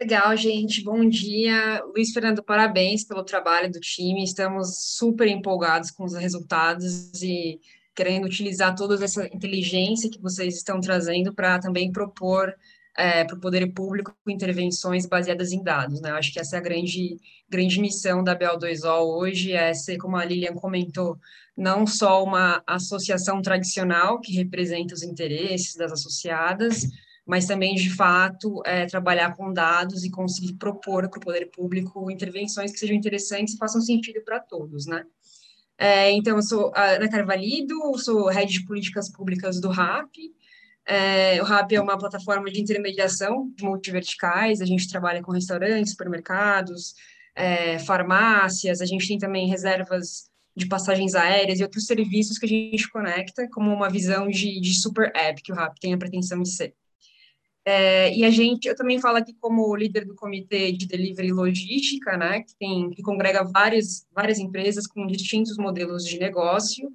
[0.00, 0.82] Legal, gente.
[0.82, 1.82] Bom dia.
[1.94, 4.24] Luiz Fernando, parabéns pelo trabalho do time.
[4.24, 7.60] Estamos super empolgados com os resultados e
[8.00, 12.56] querendo utilizar toda essa inteligência que vocês estão trazendo para também propor
[12.96, 16.00] é, para o poder público intervenções baseadas em dados.
[16.00, 16.10] Né?
[16.12, 20.24] Acho que essa é a grande, grande missão da BL2O hoje, é ser, como a
[20.24, 21.18] Lilian comentou,
[21.54, 26.86] não só uma associação tradicional que representa os interesses das associadas,
[27.26, 32.10] mas também, de fato, é, trabalhar com dados e conseguir propor para o poder público
[32.10, 35.04] intervenções que sejam interessantes e façam sentido para todos, né?
[35.82, 37.42] É, então, eu sou a Ana Carvalho,
[37.96, 40.14] sou head de políticas públicas do RAP,
[40.84, 45.92] é, o RAP é uma plataforma de intermediação de multiverticais, a gente trabalha com restaurantes,
[45.92, 46.94] supermercados,
[47.34, 52.48] é, farmácias, a gente tem também reservas de passagens aéreas e outros serviços que a
[52.48, 56.42] gente conecta como uma visão de, de super app que o RAP tem a pretensão
[56.42, 56.74] de ser.
[57.72, 62.16] É, e a gente, eu também falo aqui como líder do comitê de delivery logística,
[62.16, 66.90] né, que tem que congrega várias várias empresas com distintos modelos de negócio,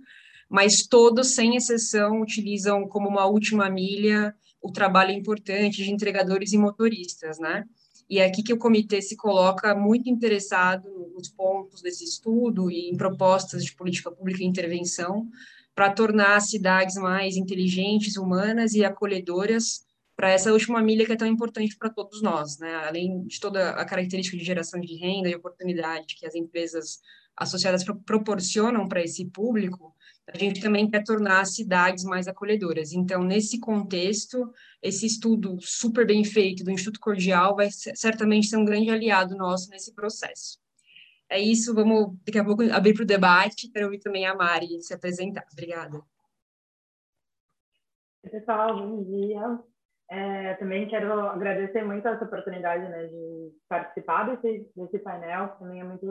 [0.49, 6.57] mas todos, sem exceção, utilizam como uma última milha o trabalho importante de entregadores e
[6.57, 7.63] motoristas, né?
[8.09, 12.89] E é aqui que o comitê se coloca muito interessado nos pontos desse estudo e
[12.89, 15.25] em propostas de política pública e intervenção
[15.73, 19.84] para tornar as cidades mais inteligentes, humanas e acolhedoras
[20.15, 22.73] para essa última milha que é tão importante para todos nós, né?
[22.87, 27.01] Além de toda a característica de geração de renda e oportunidade que as empresas
[27.35, 29.93] associadas proporcionam para esse público,
[30.27, 32.93] a gente também quer tornar as cidades mais acolhedoras.
[32.93, 34.51] Então, nesse contexto,
[34.81, 39.69] esse estudo super bem feito do Instituto Cordial vai certamente ser um grande aliado nosso
[39.69, 40.57] nesse processo.
[41.29, 44.81] É isso, vamos daqui a pouco abrir para o debate, quero ouvir também a Mari
[44.81, 45.45] se apresentar.
[45.51, 46.01] Obrigada.
[48.23, 49.74] Pessoal, bom dia.
[50.09, 55.83] É, também quero agradecer muito essa oportunidade né, de participar desse, desse painel, também é
[55.83, 56.05] muito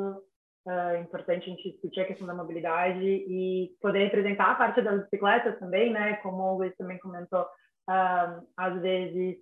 [0.66, 5.02] uh, importante a gente discutir a questão da mobilidade e poder representar a parte das
[5.04, 6.14] bicicletas também, né?
[6.16, 9.38] Como o Luiz também comentou, uh, às vezes,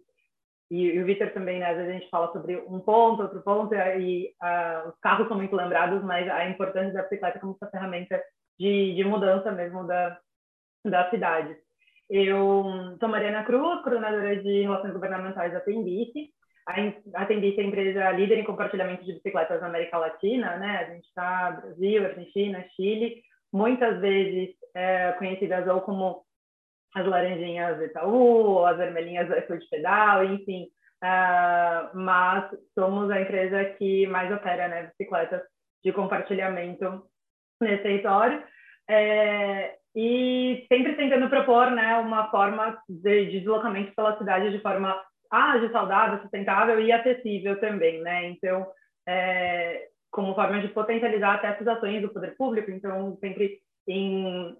[0.70, 1.70] e, e o Vitor também, né?
[1.70, 5.36] Às vezes a gente fala sobre um ponto, outro ponto, e uh, os carros são
[5.36, 8.22] muito lembrados, mas a importância da bicicleta como essa ferramenta
[8.58, 10.18] de, de mudança mesmo da,
[10.84, 11.56] da cidade.
[12.14, 16.28] Eu sou Mariana Cruz, coordenadora de Relações Governamentais da Tendice,
[17.14, 20.76] a Tendice é a empresa líder em compartilhamento de bicicletas na América Latina, né?
[20.76, 26.22] A gente está Brasil, Argentina, Chile, muitas vezes é, conhecidas ou como
[26.94, 30.68] as laranjinhas do Itaú, ou as vermelhinhas do Food Pedal, enfim.
[31.02, 35.40] Uh, mas somos a empresa que mais opera né, bicicletas
[35.82, 37.06] de compartilhamento
[37.58, 38.44] nesse território.
[38.86, 44.98] É, e sempre tentando propor né, uma forma de, de deslocamento pela cidade de forma
[45.30, 48.28] ágil, saudável, sustentável e acessível também, né?
[48.28, 48.66] Então,
[49.06, 54.54] é, como forma de potencializar até essas ações do poder público, então sempre em,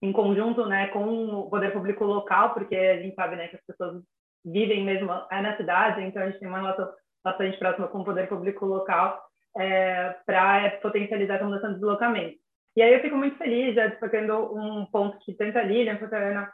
[0.00, 3.66] em conjunto, né, com o poder público local, porque a gente sabe, né, que as
[3.66, 4.02] pessoas
[4.44, 6.88] vivem mesmo é na cidade, então a gente tem uma relação
[7.24, 9.20] bastante próxima com o poder público local
[9.56, 12.38] é, para potencializar essa mudança de deslocamento.
[12.76, 16.14] E aí eu fico muito feliz, já destacando um ponto que tanto a Lilian quanto
[16.14, 16.52] a Ana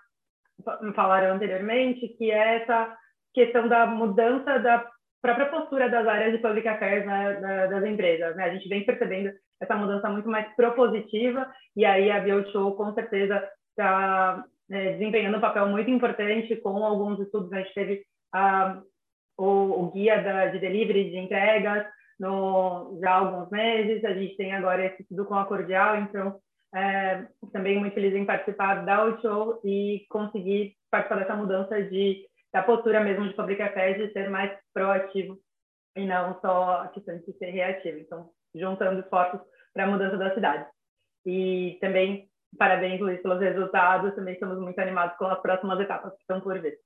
[0.94, 2.96] falaram anteriormente, que é essa
[3.32, 4.84] questão da mudança da
[5.22, 8.34] própria postura das áreas de public affairs né, das empresas.
[8.36, 8.44] Né?
[8.44, 13.48] A gente vem percebendo essa mudança muito mais propositiva e aí a BioShow com certeza
[13.70, 17.52] está né, desempenhando um papel muito importante com alguns estudos.
[17.52, 18.02] A gente teve
[18.32, 18.80] ah,
[19.36, 21.86] o, o, guia da, de delivery de entregas
[22.18, 26.40] no, já há alguns meses, a gente tem agora esse estudo com a Cordial, então
[26.74, 32.62] é, também muito feliz em participar da show e conseguir participar dessa mudança de da
[32.62, 35.38] postura mesmo de public affairs de ser mais proativo
[35.96, 37.98] e não só a questão de ser reativo.
[37.98, 39.40] Então, juntando esforços
[39.74, 40.66] para a mudança da cidade.
[41.26, 44.14] E também, parabéns, Luiz, pelos resultados.
[44.14, 46.78] Também estamos muito animados com as próximas etapas que estão por vir.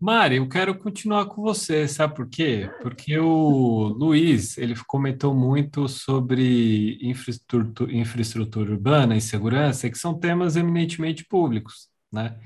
[0.00, 2.70] Mari, eu quero continuar com você, sabe por quê?
[2.82, 10.54] Porque o Luiz, ele comentou muito sobre infraestrutura, infraestrutura urbana e segurança, que são temas
[10.54, 12.38] eminentemente públicos, né?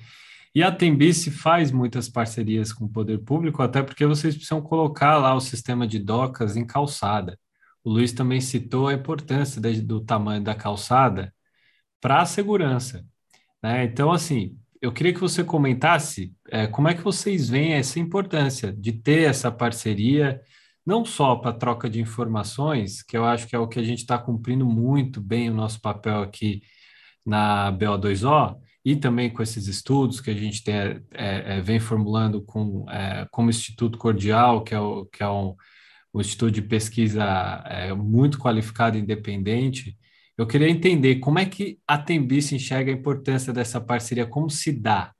[0.54, 5.18] E a Tembice faz muitas parcerias com o poder público, até porque vocês precisam colocar
[5.18, 7.38] lá o sistema de docas em calçada.
[7.84, 11.34] O Luiz também citou a importância do tamanho da calçada
[12.00, 13.04] para a segurança.
[13.62, 13.84] Né?
[13.84, 18.72] Então, assim, eu queria que você comentasse é, como é que vocês veem essa importância
[18.72, 20.42] de ter essa parceria,
[20.84, 24.00] não só para troca de informações, que eu acho que é o que a gente
[24.00, 26.62] está cumprindo muito bem o nosso papel aqui
[27.24, 32.42] na BO2O, e também com esses estudos que a gente tem, é, é, vem formulando
[32.42, 35.54] com, é, como Instituto Cordial, que é, o, que é um,
[36.12, 37.24] um instituto de pesquisa
[37.66, 39.96] é, muito qualificado e independente,
[40.42, 44.72] eu queria entender como é que a Tembice enxerga a importância dessa parceria, como se
[44.72, 45.12] dá?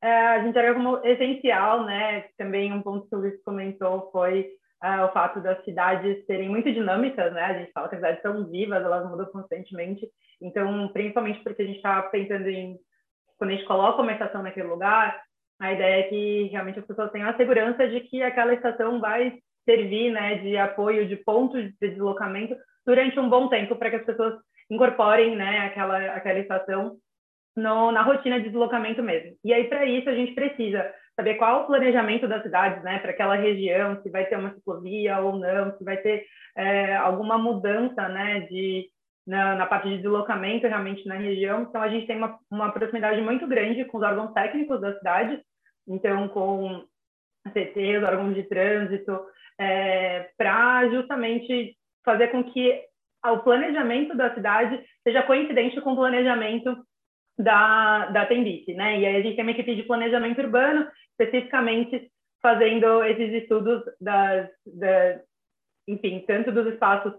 [0.00, 2.26] É, a gente olha como essencial, né?
[2.38, 4.50] Também um ponto que o Luiz comentou foi
[4.82, 7.42] uh, o fato das cidades serem muito dinâmicas, né?
[7.42, 10.08] A gente fala que as cidades são vivas, elas mudam constantemente.
[10.40, 12.78] Então, principalmente porque a gente está pensando em
[13.36, 15.20] quando a gente coloca uma estação naquele lugar,
[15.60, 19.38] a ideia é que realmente as pessoas tenham a segurança de que aquela estação vai
[19.64, 24.04] servir, né, de apoio, de ponto de deslocamento durante um bom tempo para que as
[24.04, 24.34] pessoas
[24.70, 26.96] incorporem, né, aquela aquela estação
[27.56, 29.36] no, na rotina de deslocamento mesmo.
[29.44, 33.10] E aí para isso a gente precisa saber qual o planejamento das cidades, né, para
[33.10, 36.24] aquela região, se vai ter uma ciclovia ou não, se vai ter
[36.56, 38.88] é, alguma mudança, né, de
[39.26, 41.62] na, na, parte de deslocamento realmente na região.
[41.62, 45.40] Então a gente tem uma, uma proximidade muito grande com os órgãos técnicos da cidade,
[45.86, 46.84] então com
[47.44, 49.20] a CT, os órgãos de trânsito,
[49.58, 52.82] é, para justamente fazer com que
[53.24, 56.76] o planejamento da cidade seja coincidente com o planejamento
[57.38, 58.98] da, da Tembic, né?
[59.00, 62.10] E aí a gente tem uma equipe de planejamento urbano, especificamente
[62.42, 64.50] fazendo esses estudos das,
[65.86, 67.12] enfim, tanto dos espaços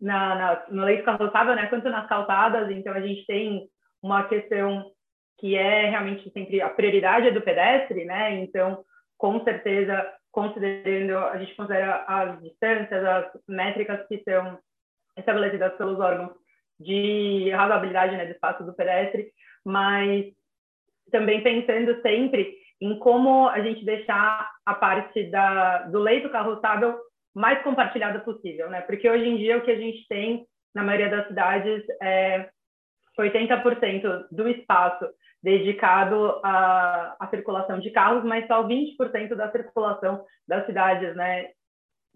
[0.00, 2.70] na, na, no leito carroçável, né, quanto nas calçadas.
[2.70, 3.68] Então, a gente tem
[4.02, 4.90] uma questão
[5.38, 8.34] que é realmente sempre a prioridade é do pedestre, né?
[8.36, 8.84] Então,
[9.18, 14.58] com certeza, considerando, a gente considera as distâncias, as métricas que são
[15.16, 16.32] estabelecidas pelos órgãos
[16.78, 19.30] de razoabilidade né, do espaço do pedestre,
[19.64, 20.26] mas
[21.12, 26.98] também pensando sempre em como a gente deixar a parte da, do leito carroçável
[27.32, 28.80] mais compartilhada possível, né?
[28.80, 30.44] Porque hoje em dia o que a gente tem
[30.74, 32.48] na maioria das cidades é
[33.18, 35.08] 80% do espaço
[35.44, 41.50] dedicado à, à, circulação de carros, mas só 20% da circulação das cidades, né,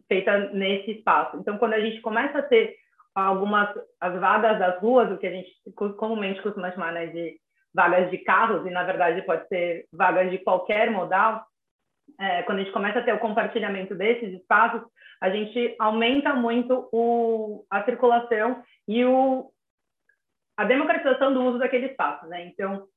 [0.09, 1.37] feita nesse espaço.
[1.37, 2.75] Então, quando a gente começa a ter
[3.15, 3.69] algumas
[4.01, 5.51] as vagas das ruas, o que a gente
[5.99, 7.39] comumente costuma chamar né, de
[7.75, 11.45] vagas de carros, e na verdade pode ser vagas de qualquer modal,
[12.19, 14.81] é, quando a gente começa a ter o compartilhamento desses espaços,
[15.21, 19.51] a gente aumenta muito o, a circulação e o,
[20.57, 22.47] a democratização do uso daquele espaço, né?
[22.47, 22.89] Então,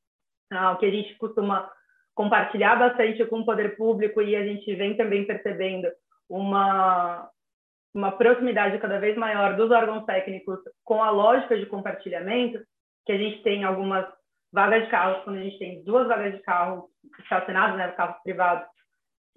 [0.51, 1.69] ah, o que a gente costuma
[2.13, 5.87] compartilhar bastante com o poder público e a gente vem também percebendo
[6.29, 7.29] uma
[7.93, 12.59] uma proximidade cada vez maior dos órgãos técnicos com a lógica de compartilhamento,
[13.05, 14.05] que a gente tem algumas
[14.51, 18.65] vagas de carros, quando a gente tem duas vagas de carro estacionados, né, carros privados,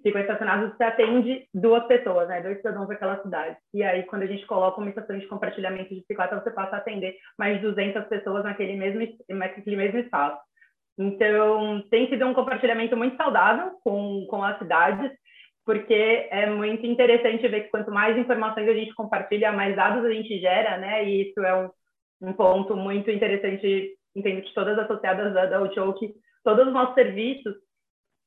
[0.03, 2.42] ficam estacionados, você atende duas pessoas, né?
[2.42, 3.57] Dois cidadãos daquela cidade.
[3.72, 6.79] E aí, quando a gente coloca uma estação de compartilhamento de bicicleta, você passa a
[6.79, 10.38] atender mais de 200 pessoas naquele mesmo, naquele mesmo espaço.
[10.99, 15.11] Então, tem sido um compartilhamento muito saudável com, com as cidades,
[15.65, 20.11] porque é muito interessante ver que quanto mais informações a gente compartilha, mais dados a
[20.11, 21.05] gente gera, né?
[21.05, 21.71] E isso é um,
[22.29, 26.95] um ponto muito interessante, entendo que todas as associadas da, da que todos os nossos
[26.95, 27.55] serviços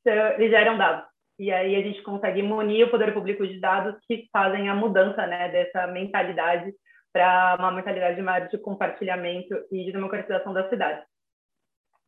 [0.05, 1.05] eles geram dados
[1.39, 5.25] e aí a gente consegue munir o poder público de dados que fazem a mudança
[5.27, 6.73] né, dessa mentalidade
[7.13, 11.03] para uma mentalidade maior de compartilhamento e de democratização da cidade.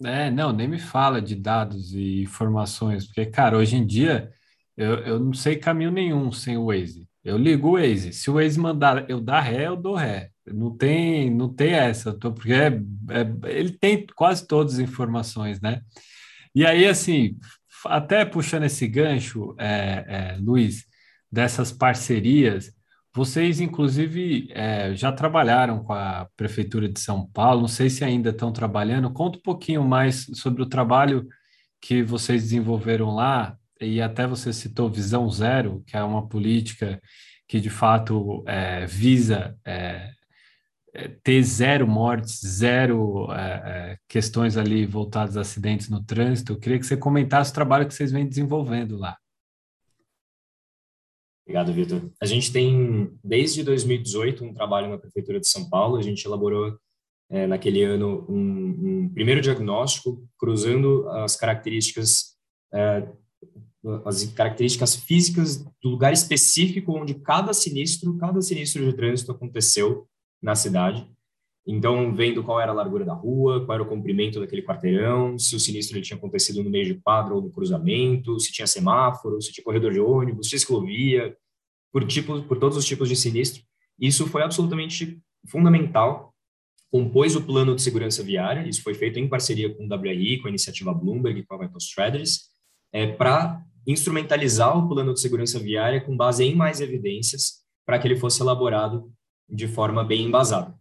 [0.03, 4.31] É, não, nem me fala de dados e informações, porque, cara, hoje em dia
[4.77, 7.07] eu, eu não sei caminho nenhum sem o Waze.
[7.23, 8.13] Eu ligo o Waze.
[8.13, 10.31] Se o Waze mandar eu dar ré, eu dou ré.
[10.47, 15.81] Não tem, não tem essa, porque é, é, ele tem quase todas as informações, né?
[16.55, 17.38] E aí, assim,
[17.85, 20.85] até puxando esse gancho, é, é, Luiz,
[21.31, 22.73] dessas parcerias,
[23.13, 28.30] vocês, inclusive, é, já trabalharam com a Prefeitura de São Paulo, não sei se ainda
[28.30, 29.12] estão trabalhando.
[29.12, 31.28] Conta um pouquinho mais sobre o trabalho
[31.82, 37.02] que vocês desenvolveram lá, e até você citou Visão Zero, que é uma política
[37.48, 40.12] que, de fato, é, visa é,
[40.93, 43.38] é, ter zero mortes, zero é,
[43.93, 46.54] é, questões ali voltadas a acidentes no trânsito.
[46.54, 49.18] Eu queria que você comentasse o trabalho que vocês vêm desenvolvendo lá.
[51.50, 52.12] Obrigado, Vitor.
[52.22, 55.97] A gente tem, desde 2018, um trabalho na Prefeitura de São Paulo.
[55.97, 56.78] A gente elaborou,
[57.28, 62.36] é, naquele ano, um, um, primeiro diagnóstico, cruzando as características,
[62.72, 63.10] é,
[64.06, 70.08] as características físicas do lugar específico onde cada sinistro, cada sinistro de trânsito aconteceu
[70.39, 71.10] na cidade.
[71.68, 75.55] Então, vendo qual era a largura da rua, qual era o comprimento daquele quarteirão, se
[75.55, 79.41] o sinistro ele tinha acontecido no meio de quadra ou no cruzamento, se tinha semáforo,
[79.41, 81.36] se tinha corredor de ônibus, se tinha ciclovia,
[81.91, 83.62] por, tipo, por todos os tipos de sinistro.
[83.99, 86.34] Isso foi absolutamente fundamental.
[86.91, 90.47] Compôs o plano de segurança viária, isso foi feito em parceria com o WRI, com
[90.47, 92.49] a iniciativa Bloomberg com a Vital Strategies,
[92.91, 98.07] é, para instrumentalizar o plano de segurança viária com base em mais evidências para que
[98.07, 99.12] ele fosse elaborado
[99.47, 100.78] de forma bem embasada.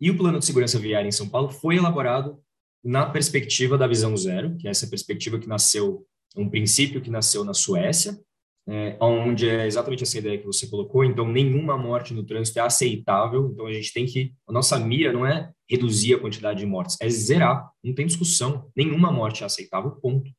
[0.00, 2.38] E o plano de segurança viária em São Paulo foi elaborado
[2.84, 7.44] na perspectiva da visão zero, que é essa perspectiva que nasceu, um princípio que nasceu
[7.44, 8.18] na Suécia,
[8.68, 11.04] é, onde é exatamente essa ideia que você colocou.
[11.04, 13.50] Então, nenhuma morte no trânsito é aceitável.
[13.52, 14.32] Então, a gente tem que.
[14.46, 17.70] A nossa mira não é reduzir a quantidade de mortes, é zerar.
[17.82, 18.70] Não tem discussão.
[18.76, 20.30] Nenhuma morte é aceitável, ponto.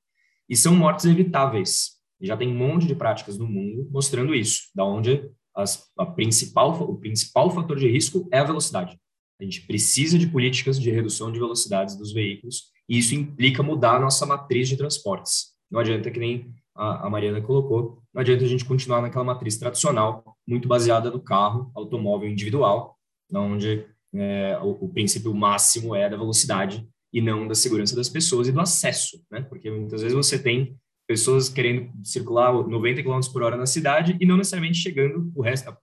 [0.50, 1.98] E são mortes evitáveis.
[2.22, 6.82] Já tem um monte de práticas no mundo mostrando isso, da onde as, a principal,
[6.82, 8.98] o principal fator de risco é a velocidade.
[9.40, 13.98] A gente precisa de políticas de redução de velocidades dos veículos, e isso implica mudar
[13.98, 15.54] a nossa matriz de transportes.
[15.70, 20.24] Não adianta que nem a, Mariana colocou, não adianta a gente continuar naquela matriz tradicional,
[20.48, 22.98] muito baseada no carro, automóvel individual,
[23.34, 28.48] onde é, o, o, princípio máximo é da velocidade e não da segurança das pessoas
[28.48, 29.42] e do acesso, né?
[29.42, 30.78] Porque muitas vezes você tem
[31.08, 35.76] pessoas querendo circular 90 km por hora na cidade e não necessariamente chegando o resto,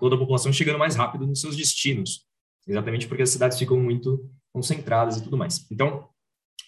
[0.00, 2.26] toda a população chegando mais rápido nos seus destinos,
[2.66, 5.66] exatamente porque as cidades ficam muito concentradas e tudo mais.
[5.70, 6.08] Então,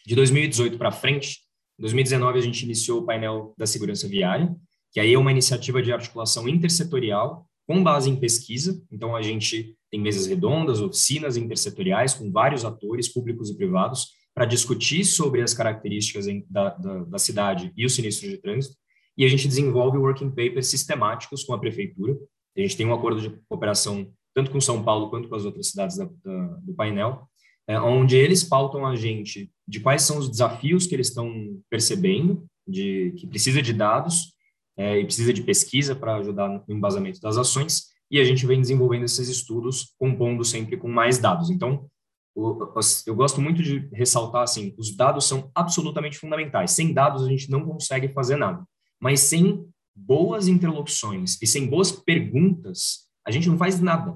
[0.07, 1.41] de 2018 para frente,
[1.79, 4.55] em 2019, a gente iniciou o painel da segurança viária,
[4.93, 8.83] que aí é uma iniciativa de articulação intersetorial com base em pesquisa.
[8.91, 14.47] Então, a gente tem mesas redondas, oficinas intersetoriais com vários atores, públicos e privados, para
[14.47, 18.77] discutir sobre as características da, da, da, cidade e os sinistros de trânsito.
[19.17, 22.17] E a gente desenvolve working papers sistemáticos com a prefeitura.
[22.57, 25.69] A gente tem um acordo de cooperação tanto com São Paulo quanto com as outras
[25.69, 27.29] cidades da, do painel,
[27.67, 31.31] é, onde eles pautam a gente de quais são os desafios que eles estão
[31.71, 34.35] percebendo, de que precisa de dados
[34.77, 38.61] é, e precisa de pesquisa para ajudar no embasamento das ações, e a gente vem
[38.61, 41.49] desenvolvendo esses estudos, compondo sempre com mais dados.
[41.49, 41.89] Então,
[42.37, 46.73] eu gosto muito de ressaltar assim, os dados são absolutamente fundamentais.
[46.73, 48.63] Sem dados a gente não consegue fazer nada.
[49.01, 54.13] Mas sem boas interlocuções e sem boas perguntas, a gente não faz nada.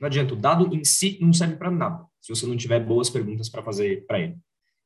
[0.00, 3.10] Não adianta, o dado em si não serve para nada se você não tiver boas
[3.10, 4.38] perguntas para fazer para ele.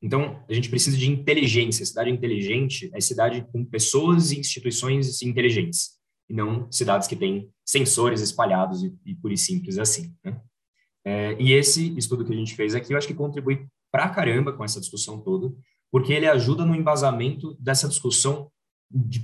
[0.03, 1.85] Então, a gente precisa de inteligência.
[1.85, 5.91] Cidade inteligente é cidade com pessoas e instituições inteligentes,
[6.29, 10.15] e não cidades que têm sensores espalhados e, e pura e simples assim.
[10.25, 10.41] Né?
[11.05, 14.53] É, e esse estudo que a gente fez aqui, eu acho que contribui pra caramba
[14.53, 15.55] com essa discussão toda,
[15.91, 18.51] porque ele ajuda no embasamento dessa discussão,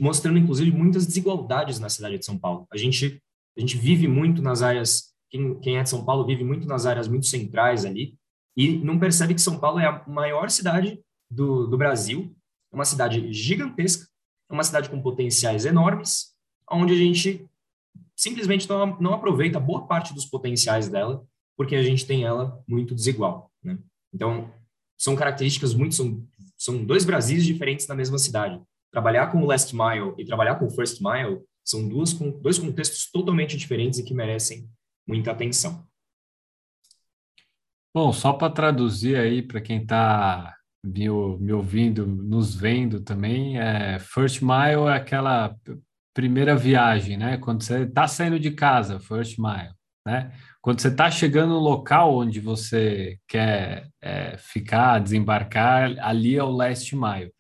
[0.01, 2.66] mostrando inclusive muitas desigualdades na cidade de São Paulo.
[2.72, 3.22] A gente
[3.57, 6.85] a gente vive muito nas áreas quem, quem é de São Paulo vive muito nas
[6.85, 8.15] áreas muito centrais ali
[8.57, 12.37] e não percebe que São Paulo é a maior cidade do, do Brasil,
[12.71, 14.07] é uma cidade gigantesca,
[14.51, 16.35] é uma cidade com potenciais enormes,
[16.71, 17.49] onde a gente
[18.15, 21.25] simplesmente não, não aproveita boa parte dos potenciais dela,
[21.57, 23.51] porque a gente tem ela muito desigual.
[23.63, 23.79] Né?
[24.13, 24.53] Então,
[24.99, 25.95] são características muito.
[25.95, 26.23] São,
[26.57, 28.61] são dois Brasis diferentes na mesma cidade.
[28.91, 33.11] Trabalhar com o last mile e trabalhar com o first mile são duas, dois contextos
[33.11, 34.69] totalmente diferentes e que merecem
[35.07, 35.87] muita atenção.
[37.95, 41.09] Bom, só para traduzir aí para quem está me,
[41.39, 45.55] me, ouvindo, nos vendo também, é, First Mile é aquela
[46.15, 47.37] primeira viagem, né?
[47.37, 49.73] Quando você está saindo de casa, First Mile,
[50.07, 50.33] né?
[50.61, 56.51] Quando você está chegando no local onde você quer é, ficar, desembarcar, ali é o
[56.51, 57.33] Last Mile.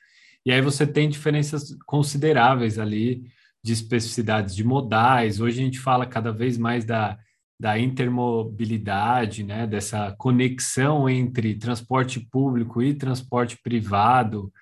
[0.44, 3.22] E aí você tem diferenças consideráveis ali
[3.62, 5.40] de especificidades de modais.
[5.40, 7.18] Hoje a gente fala cada vez mais da
[7.62, 14.52] da intermobilidade, né, dessa conexão entre transporte público e transporte privado.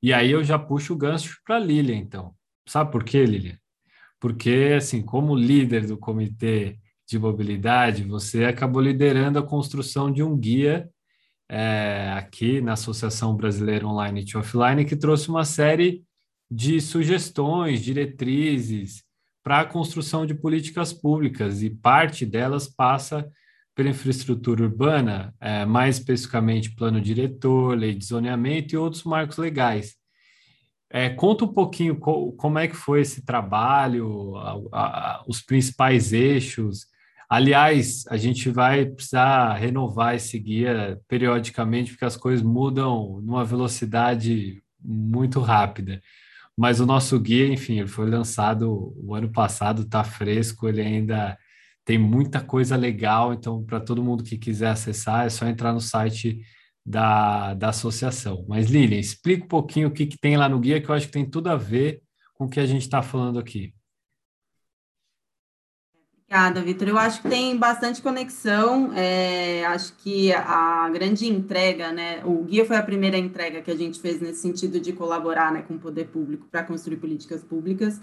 [0.00, 2.36] E aí eu já puxo o gancho para a Lilian, então.
[2.64, 3.58] Sabe por quê, Lilian?
[4.20, 10.38] Porque, assim, como líder do comitê de mobilidade, você acabou liderando a construção de um
[10.38, 10.88] guia
[11.48, 16.04] é, aqui na Associação Brasileira Online e Offline, que trouxe uma série
[16.50, 19.04] de sugestões, diretrizes,
[19.42, 23.30] para a construção de políticas públicas, e parte delas passa
[23.76, 29.94] pela infraestrutura urbana, é, mais especificamente plano diretor, lei de zoneamento e outros marcos legais.
[30.88, 36.12] É, conta um pouquinho co como é que foi esse trabalho, a, a, os principais
[36.12, 36.86] eixos.
[37.28, 44.62] Aliás, a gente vai precisar renovar esse guia periodicamente, porque as coisas mudam numa velocidade
[44.80, 46.00] muito rápida.
[46.56, 51.36] Mas o nosso guia, enfim, ele foi lançado o ano passado, está fresco, ele ainda
[51.84, 55.80] tem muita coisa legal, então para todo mundo que quiser acessar é só entrar no
[55.80, 56.40] site
[56.84, 58.44] da, da associação.
[58.48, 61.06] Mas Lilian, explica um pouquinho o que, que tem lá no guia, que eu acho
[61.06, 62.02] que tem tudo a ver
[62.34, 63.75] com o que a gente está falando aqui.
[66.28, 66.88] Obrigada, Vitor.
[66.88, 68.92] Eu acho que tem bastante conexão.
[68.94, 72.24] É, acho que a grande entrega, né?
[72.24, 75.62] O guia foi a primeira entrega que a gente fez nesse sentido de colaborar né,
[75.62, 78.00] com o poder público para construir políticas públicas.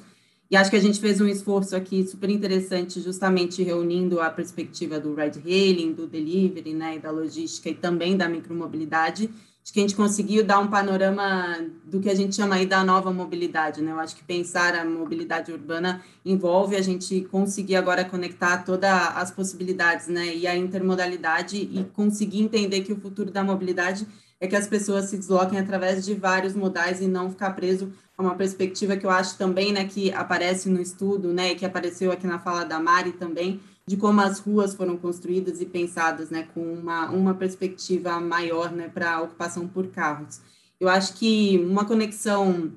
[0.49, 4.99] E acho que a gente fez um esforço aqui super interessante, justamente reunindo a perspectiva
[4.99, 9.29] do ride hailing, do delivery, né, e da logística e também da micromobilidade
[9.63, 12.83] acho que a gente conseguiu dar um panorama do que a gente chama aí da
[12.83, 13.93] nova mobilidade, né?
[13.93, 19.31] Eu acho que pensar a mobilidade urbana envolve a gente conseguir agora conectar todas as
[19.31, 20.35] possibilidades, né?
[20.35, 24.05] E a intermodalidade e conseguir entender que o futuro da mobilidade
[24.37, 28.21] é que as pessoas se desloquem através de vários modais e não ficar preso a
[28.21, 32.11] uma perspectiva que eu acho também, né, que aparece no estudo, né, e que apareceu
[32.11, 36.47] aqui na fala da Mari também, de como as ruas foram construídas e pensadas, né,
[36.53, 40.39] com uma, uma perspectiva maior, né, para ocupação por carros.
[40.79, 42.71] Eu acho que uma conexão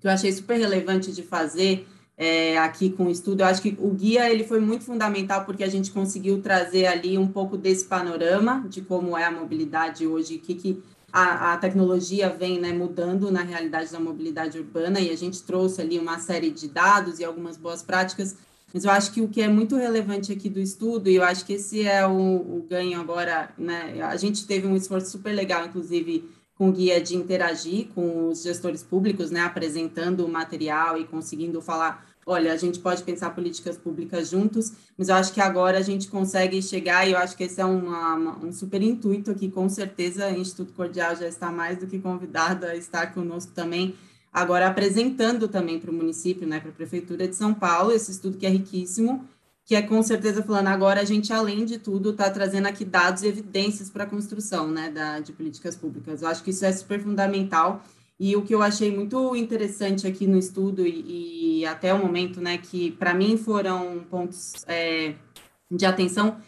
[0.00, 1.86] que eu achei super relevante de fazer
[2.16, 5.62] é, aqui com o estudo, eu acho que o guia ele foi muito fundamental porque
[5.62, 10.36] a gente conseguiu trazer ali um pouco desse panorama de como é a mobilidade hoje,
[10.36, 10.82] o que, que
[11.12, 15.80] a, a, tecnologia vem né, mudando na realidade da mobilidade urbana e a gente trouxe
[15.80, 18.36] ali uma série de dados e algumas boas práticas
[18.72, 21.44] mas eu acho que o que é muito relevante aqui do estudo, e eu acho
[21.44, 24.02] que esse é o, o ganho agora, né?
[24.02, 28.42] A gente teve um esforço super legal, inclusive, com o guia de interagir com os
[28.42, 29.40] gestores públicos, né?
[29.40, 35.08] Apresentando o material e conseguindo falar olha, a gente pode pensar políticas públicas juntos, mas
[35.08, 38.14] eu acho que agora a gente consegue chegar, e eu acho que esse é uma,
[38.14, 41.98] uma, um super intuito aqui, com certeza o Instituto Cordial já está mais do que
[41.98, 43.94] convidado a estar conosco também,
[44.32, 48.38] agora apresentando também para o município, né, para a Prefeitura de São Paulo, esse estudo
[48.38, 49.26] que é riquíssimo,
[49.64, 53.22] que é com certeza falando agora a gente, além de tudo, está trazendo aqui dados
[53.22, 56.22] e evidências para a construção né, da, de políticas públicas.
[56.22, 57.82] Eu acho que isso é super fundamental.
[58.18, 62.40] E o que eu achei muito interessante aqui no estudo, e, e até o momento,
[62.40, 65.14] né, que para mim foram pontos é,
[65.70, 66.38] de atenção,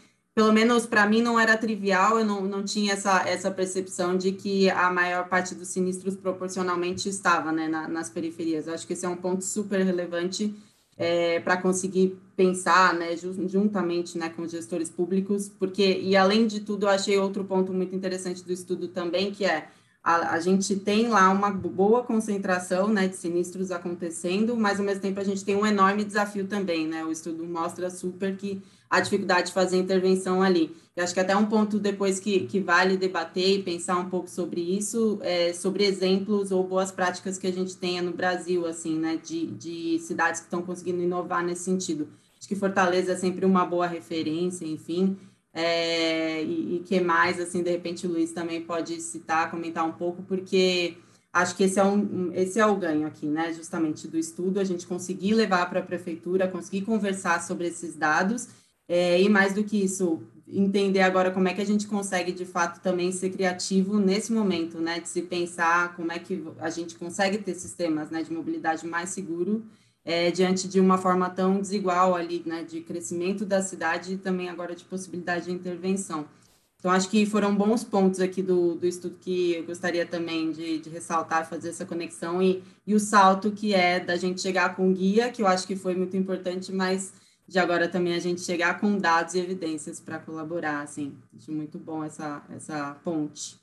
[0.41, 4.33] pelo menos para mim não era trivial, eu não, não tinha essa, essa percepção de
[4.33, 8.67] que a maior parte dos sinistros proporcionalmente estava né, na, nas periferias.
[8.67, 10.55] Eu acho que esse é um ponto super relevante
[10.97, 16.61] é, para conseguir pensar né, juntamente né, com os gestores públicos, porque, e além de
[16.61, 19.69] tudo, eu achei outro ponto muito interessante do estudo também, que é
[20.03, 25.03] a, a, gente tem lá uma boa concentração né, de sinistros acontecendo, mas ao mesmo
[25.03, 27.05] tempo a gente tem um enorme desafio também, né?
[27.05, 30.75] O estudo mostra super que a dificuldade de fazer intervenção ali.
[30.97, 34.29] Eu acho que até um ponto depois que, que vale debater e pensar um pouco
[34.29, 38.99] sobre isso, é, sobre exemplos ou boas práticas que a gente tenha no Brasil, assim,
[38.99, 42.09] né, de, de cidades que estão conseguindo inovar nesse sentido.
[42.37, 45.17] Acho que Fortaleza é sempre uma boa referência, enfim,
[45.55, 49.93] é, e, e que mais, assim, de repente o Luiz também pode citar, comentar um
[49.93, 50.97] pouco, porque
[51.33, 54.65] acho que esse é, um, esse é o ganho aqui, né, justamente do estudo, a
[54.65, 58.49] gente conseguir levar para a prefeitura, conseguir conversar sobre esses dados
[58.91, 62.45] é, e mais do que isso, entender agora como é que a gente consegue, de
[62.45, 64.99] fato, também ser criativo nesse momento, né?
[64.99, 69.11] De se pensar como é que a gente consegue ter sistemas né, de mobilidade mais
[69.11, 69.65] seguro
[70.05, 72.65] é, diante de uma forma tão desigual ali, né?
[72.65, 76.27] De crescimento da cidade e também agora de possibilidade de intervenção.
[76.81, 80.81] Então, acho que foram bons pontos aqui do, do estudo que eu gostaria também de,
[80.81, 84.93] de ressaltar, fazer essa conexão e, e o salto que é da gente chegar com
[84.93, 87.13] guia, que eu acho que foi muito importante, mas
[87.51, 91.17] de agora também a gente chegar com dados e evidências para colaborar, assim.
[91.37, 93.59] Acho muito bom essa, essa ponte.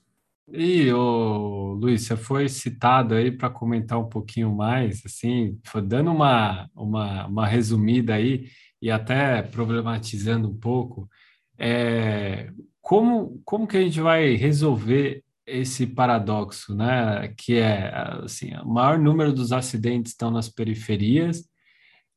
[0.51, 6.69] E, o Luiz, você foi citado aí para comentar um pouquinho mais, assim, dando uma,
[6.75, 8.49] uma, uma resumida aí
[8.81, 11.09] e até problematizando um pouco,
[11.57, 17.33] é, como, como que a gente vai resolver esse paradoxo, né?
[17.38, 17.89] Que é,
[18.21, 21.45] assim, o maior número dos acidentes estão nas periferias,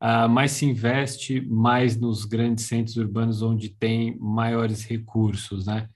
[0.02, 5.88] uh, mas se investe mais nos grandes centros urbanos onde tem maiores recursos, né?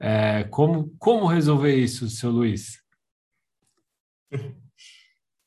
[0.00, 2.80] É, como, como resolver isso, seu Luiz?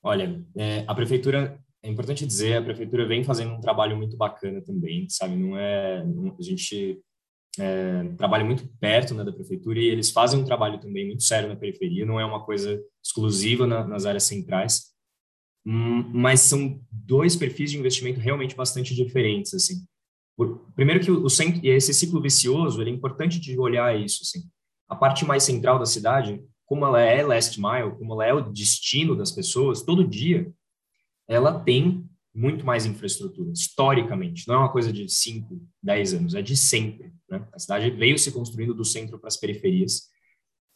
[0.03, 4.61] Olha, é, a prefeitura, é importante dizer, a prefeitura vem fazendo um trabalho muito bacana
[4.61, 5.35] também, sabe?
[5.35, 6.99] Não é, não, a gente
[7.59, 11.49] é, trabalha muito perto né, da prefeitura e eles fazem um trabalho também muito sério
[11.49, 14.90] na periferia, não é uma coisa exclusiva na, nas áreas centrais.
[15.65, 19.85] Hum, mas são dois perfis de investimento realmente bastante diferentes, assim.
[20.35, 24.47] Por, primeiro que o, o centro, esse ciclo vicioso, é importante de olhar isso, assim.
[24.89, 28.51] A parte mais central da cidade, como ela é last mile, como ela é o
[28.51, 30.51] destino das pessoas, todo dia,
[31.27, 34.47] ela tem muito mais infraestrutura, historicamente.
[34.47, 37.13] Não é uma coisa de 5, 10 anos, é de sempre.
[37.29, 37.45] Né?
[37.53, 40.09] A cidade veio se construindo do centro para as periferias.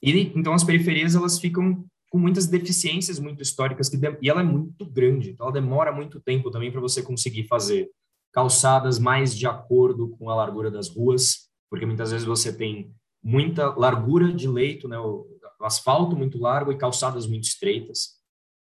[0.01, 1.85] E então as periferias elas ficam
[2.15, 6.17] com muitas deficiências muito históricas que e ela é muito grande, então ela demora muito
[6.21, 7.89] tempo também para você conseguir fazer
[8.31, 12.89] calçadas mais de acordo com a largura das ruas, porque muitas vezes você tem
[13.21, 15.27] muita largura de leito, né, o,
[15.59, 18.11] asfalto muito largo e calçadas muito estreitas.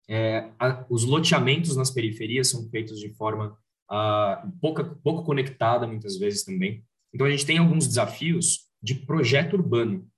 [0.09, 3.59] É, a, os loteamentos nas periferias são feitos de forma
[3.91, 6.83] uh, pouca, pouco conectada, muitas vezes também.
[7.13, 10.09] Então, a gente tem alguns desafios de projeto urbano.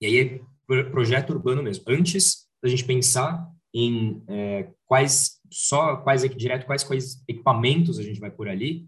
[0.00, 1.84] E aí é projeto urbano mesmo.
[1.88, 8.20] Antes da gente pensar em é, quais só quais direto quais quais equipamentos a gente
[8.20, 8.86] vai por ali.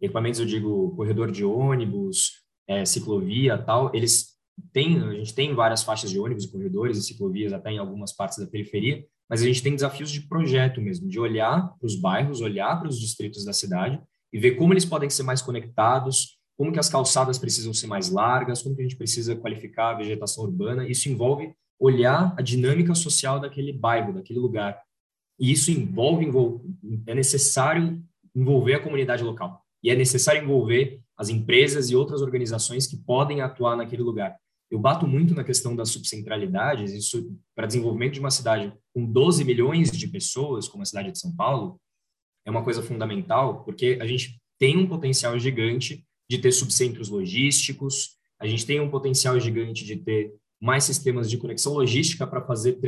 [0.00, 3.94] Equipamentos eu digo corredor de ônibus é, ciclovia tal.
[3.94, 4.36] Eles
[4.72, 8.38] têm a gente tem várias faixas de ônibus corredores e ciclovias até em algumas partes
[8.38, 12.42] da periferia mas a gente tem desafios de projeto mesmo de olhar para os bairros
[12.42, 13.98] olhar para os distritos da cidade
[14.30, 18.10] e ver como eles podem ser mais conectados como que as calçadas precisam ser mais
[18.10, 20.86] largas como que a gente precisa qualificar a vegetação urbana.
[20.86, 24.78] Isso envolve olhar a dinâmica social daquele bairro, daquele lugar.
[25.38, 26.62] E isso envolve, envolve,
[27.06, 28.00] é necessário
[28.34, 29.64] envolver a comunidade local.
[29.82, 34.36] E é necessário envolver as empresas e outras organizações que podem atuar naquele lugar.
[34.70, 39.44] Eu bato muito na questão das subcentralidades, isso para desenvolvimento de uma cidade com 12
[39.44, 41.80] milhões de pessoas, como a cidade de São Paulo,
[42.46, 48.16] é uma coisa fundamental, porque a gente tem um potencial gigante de ter subcentros logísticos,
[48.38, 52.78] a gente tem um potencial gigante de ter mais sistemas de conexão logística para fazer,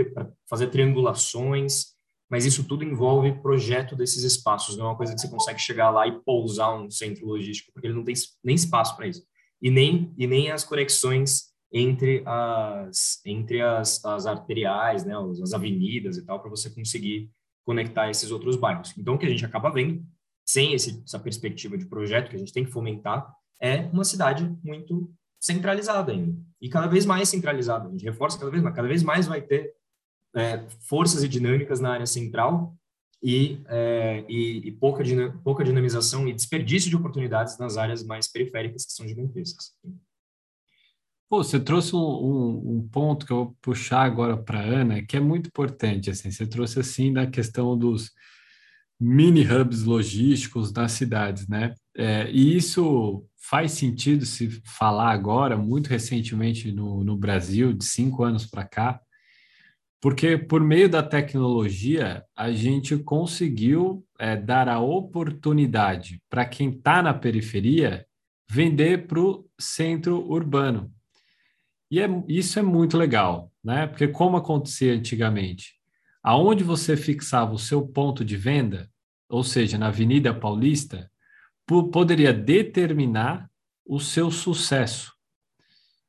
[0.49, 1.93] fazer triangulações,
[2.31, 5.91] mas isso tudo envolve projeto desses espaços, não é uma coisa que você consegue chegar
[5.91, 8.15] lá e pousar um centro logístico, porque ele não tem
[8.45, 9.23] nem espaço para isso.
[9.61, 16.17] E nem, e nem as conexões entre as, entre as, as arteriais, né, as avenidas
[16.17, 17.31] e tal, para você conseguir
[17.65, 18.93] conectar esses outros bairros.
[18.99, 20.05] Então, o que a gente acaba vendo,
[20.45, 24.55] sem esse, essa perspectiva de projeto que a gente tem que fomentar, é uma cidade
[24.63, 25.11] muito
[25.43, 26.41] centralizada ainda.
[26.61, 27.89] E cada vez mais centralizada.
[27.89, 28.77] A gente reforça cada vez mais.
[28.77, 29.75] Cada vez mais vai ter
[30.35, 32.75] é, forças e dinâmicas na área central
[33.21, 35.03] e, é, e, e pouca,
[35.43, 39.73] pouca dinamização e desperdício de oportunidades nas áreas mais periféricas, que são gigantescas.
[41.29, 45.03] Pô, você trouxe um, um, um, ponto que eu vou puxar agora para a Ana,
[45.03, 46.11] que é muito importante.
[46.11, 48.13] Assim, você trouxe assim da questão dos
[49.03, 51.75] mini hubs logísticos das cidades, né?
[51.97, 58.23] É, e isso faz sentido se falar agora, muito recentemente no, no Brasil, de cinco
[58.23, 59.01] anos para cá,
[60.01, 67.03] porque por meio da tecnologia a gente conseguiu é, dar a oportunidade para quem está
[67.03, 68.07] na periferia
[68.49, 70.93] vender para o centro urbano.
[71.91, 73.89] E é, isso é muito legal, né?
[73.89, 75.75] Porque como acontecia antigamente,
[76.23, 78.92] aonde você fixava o seu ponto de venda,
[79.33, 81.11] ou seja, na Avenida Paulista,
[81.91, 83.51] poderia determinar
[83.83, 85.11] o seu sucesso.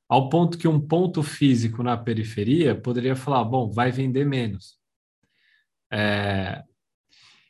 [0.09, 4.78] Ao ponto que um ponto físico na periferia poderia falar: bom, vai vender menos.
[5.89, 6.63] É...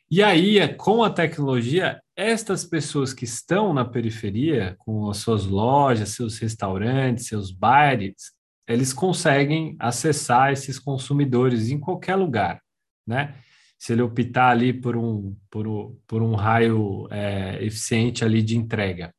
[0.08, 6.10] E aí, com a tecnologia, estas pessoas que estão na periferia, com as suas lojas,
[6.10, 8.32] seus restaurantes, seus bares,
[8.68, 12.62] eles conseguem acessar esses consumidores em qualquer lugar,
[13.04, 13.34] né?
[13.78, 18.56] Se ele optar ali por um, por um, por um raio é, eficiente ali de
[18.56, 19.12] entrega.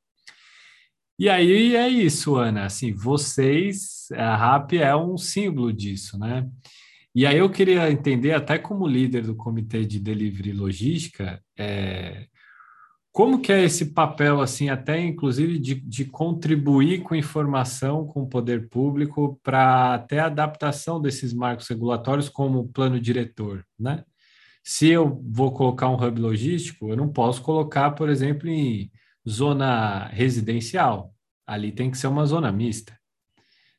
[1.18, 6.50] E aí é isso, Ana, assim, vocês, a RAP é um símbolo disso, né?
[7.14, 12.28] E aí eu queria entender, até como líder do Comitê de Delivery Logística, é,
[13.14, 18.28] como que é esse papel, assim, até inclusive de, de contribuir com informação com o
[18.28, 24.04] poder público para até a adaptação desses marcos regulatórios como plano diretor, né?
[24.68, 28.92] Se eu vou colocar um hub logístico, eu não posso colocar, por exemplo, em
[29.28, 31.14] zona residencial.
[31.46, 33.00] Ali tem que ser uma zona mista,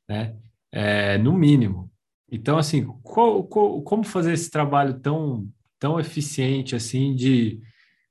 [0.08, 0.36] né?
[0.70, 1.90] É, no mínimo.
[2.30, 7.60] Então, assim, qual, qual, como fazer esse trabalho tão, tão eficiente assim de,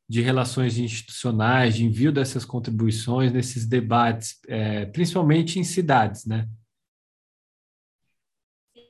[0.09, 6.45] de relações institucionais, de envio dessas contribuições nesses debates, é, principalmente em cidades, né?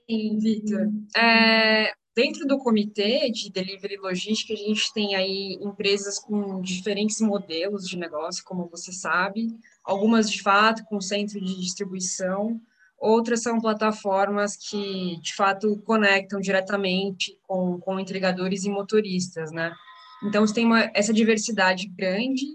[0.09, 0.91] Sim, Vitor.
[1.15, 7.85] É, Dentro do comitê de delivery logística, a gente tem aí empresas com diferentes modelos
[7.87, 9.49] de negócio, como você sabe,
[9.83, 12.61] algumas de fato com centro de distribuição,
[12.97, 19.75] outras são plataformas que de fato conectam diretamente com, com entregadores e motoristas, né?
[20.23, 22.45] Então, tem uma, essa diversidade grande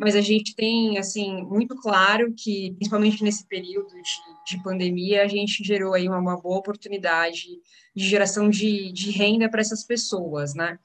[0.00, 5.28] mas a gente tem, assim, muito claro que, principalmente nesse período de, de pandemia, a
[5.28, 7.60] gente gerou aí uma, uma boa oportunidade
[7.94, 10.78] de geração de, de renda para essas pessoas, né?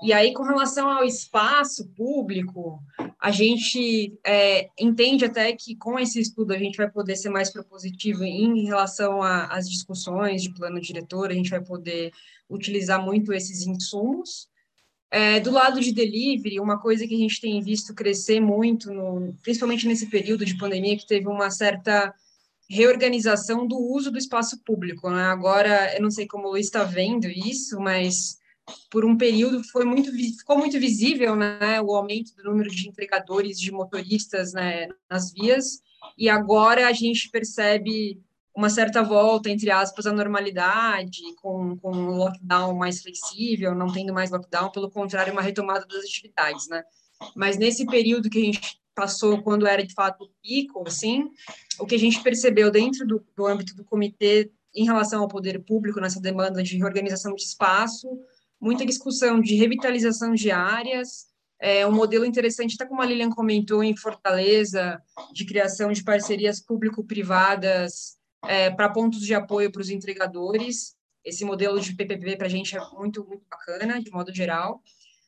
[0.00, 2.78] E aí, com relação ao espaço público,
[3.20, 7.50] a gente é, entende até que com esse estudo a gente vai poder ser mais
[7.50, 12.12] propositivo em relação às discussões de plano diretor, a gente vai poder
[12.48, 14.48] utilizar muito esses insumos.
[15.10, 19.34] É, do lado de delivery, uma coisa que a gente tem visto crescer muito, no,
[19.42, 22.12] principalmente nesse período de pandemia, que teve uma certa
[22.68, 25.08] reorganização do uso do espaço público.
[25.08, 25.22] Né?
[25.24, 28.38] Agora, eu não sei como o Luiz está vendo isso, mas
[28.90, 33.60] por um período foi muito ficou muito visível né, o aumento do número de entregadores
[33.60, 35.80] de motoristas né, nas vias
[36.18, 38.20] e agora a gente percebe
[38.56, 44.12] uma certa volta entre aspas à normalidade com, com um lockdown mais flexível não tendo
[44.12, 46.82] mais lockdown pelo contrário uma retomada das atividades né?
[47.34, 51.28] Mas nesse período que a gente passou quando era de fato pico assim
[51.78, 55.62] o que a gente percebeu dentro do, do âmbito do comitê em relação ao poder
[55.64, 58.08] público nessa demanda de reorganização de espaço
[58.60, 61.26] muita discussão de revitalização de áreas,
[61.58, 65.00] é um modelo interessante, até como a Lilian comentou, em Fortaleza,
[65.32, 70.94] de criação de parcerias público-privadas é, para pontos de apoio para os entregadores.
[71.24, 74.82] Esse modelo de PPP para a gente é muito, muito bacana, de modo geral.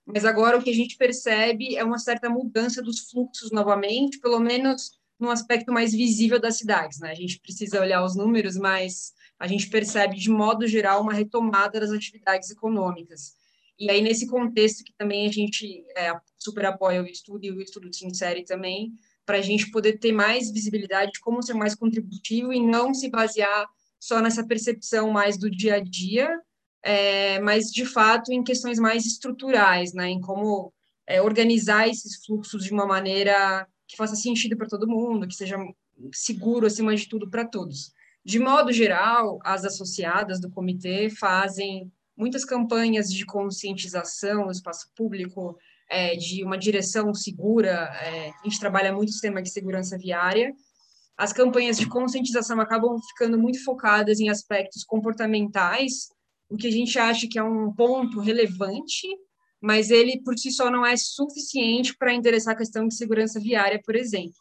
[0.06, 4.40] Mas agora o que a gente percebe é uma certa mudança dos fluxos novamente, pelo
[4.40, 6.98] menos no aspecto mais visível das cidades.
[7.00, 7.10] Né?
[7.10, 11.78] A gente precisa olhar os números, mas a gente percebe, de modo geral, uma retomada
[11.80, 13.36] das atividades econômicas.
[13.78, 17.60] E aí, nesse contexto que também a gente é, super apoia o estudo e o
[17.60, 18.92] estudo se insere também,
[19.28, 23.10] para a gente poder ter mais visibilidade de como ser mais contributivo e não se
[23.10, 23.68] basear
[24.00, 26.40] só nessa percepção mais do dia a dia,
[26.82, 30.72] é, mas, de fato, em questões mais estruturais, né, em como
[31.06, 35.58] é, organizar esses fluxos de uma maneira que faça sentido para todo mundo, que seja
[36.10, 37.92] seguro, acima de tudo, para todos.
[38.24, 45.58] De modo geral, as associadas do comitê fazem muitas campanhas de conscientização no espaço público,
[45.88, 47.90] é, de uma direção segura.
[48.02, 50.52] É, a gente trabalha muito o sistema de segurança viária.
[51.16, 56.08] As campanhas de conscientização acabam ficando muito focadas em aspectos comportamentais,
[56.48, 59.06] o que a gente acha que é um ponto relevante,
[59.60, 63.80] mas ele por si só não é suficiente para endereçar a questão de segurança viária,
[63.84, 64.32] por exemplo.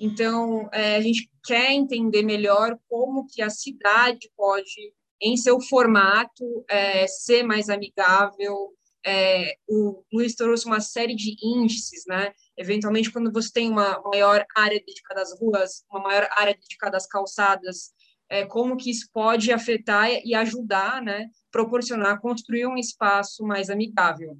[0.00, 6.44] Então, é, a gente quer entender melhor como que a cidade pode, em seu formato,
[6.68, 8.72] é, ser mais amigável.
[9.06, 12.32] É, o Luiz trouxe uma série de índices, né?
[12.56, 17.06] Eventualmente, quando você tem uma maior área dedicada às ruas, uma maior área dedicada às
[17.06, 17.94] calçadas,
[18.28, 21.28] é, como que isso pode afetar e ajudar, né?
[21.52, 24.36] Proporcionar, construir um espaço mais amigável.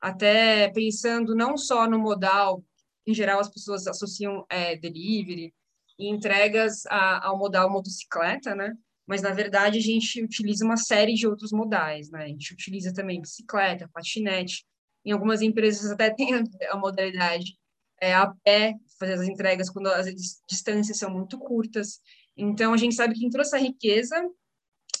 [0.00, 2.64] Até pensando não só no modal
[3.06, 5.54] em geral, as pessoas associam é, delivery
[5.98, 8.76] e entregas a, ao modal motocicleta, né?
[9.06, 12.24] Mas, na verdade, a gente utiliza uma série de outros modais, né?
[12.24, 14.64] A gente utiliza também bicicleta, patinete.
[15.04, 16.34] Em algumas empresas até tem
[16.68, 17.56] a modalidade
[18.00, 20.06] é, a pé, fazer as entregas quando as
[20.48, 22.00] distâncias são muito curtas.
[22.36, 24.16] Então, a gente sabe que toda essa riqueza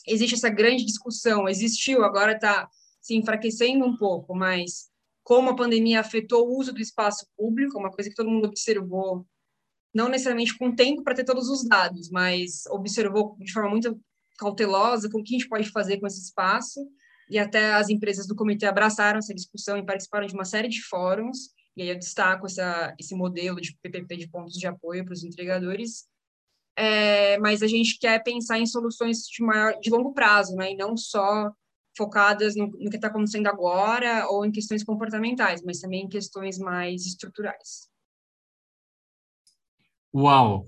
[0.06, 1.48] existe essa grande discussão.
[1.48, 2.68] Existiu, agora está
[3.00, 4.88] se enfraquecendo um pouco, mas
[5.22, 9.26] como a pandemia afetou o uso do espaço público, uma coisa que todo mundo observou,
[9.96, 13.98] não necessariamente com tempo para ter todos os dados, mas observou de forma muito
[14.38, 16.86] cautelosa como que a gente pode fazer com esse espaço,
[17.30, 20.82] e até as empresas do comitê abraçaram essa discussão e participaram de uma série de
[20.82, 25.14] fóruns, e aí eu destaco essa, esse modelo de PPP de pontos de apoio para
[25.14, 26.04] os entregadores,
[26.76, 30.76] é, mas a gente quer pensar em soluções de, maior, de longo prazo, né, e
[30.76, 31.50] não só
[31.96, 36.58] focadas no, no que está acontecendo agora ou em questões comportamentais, mas também em questões
[36.58, 37.95] mais estruturais.
[40.16, 40.66] Uau!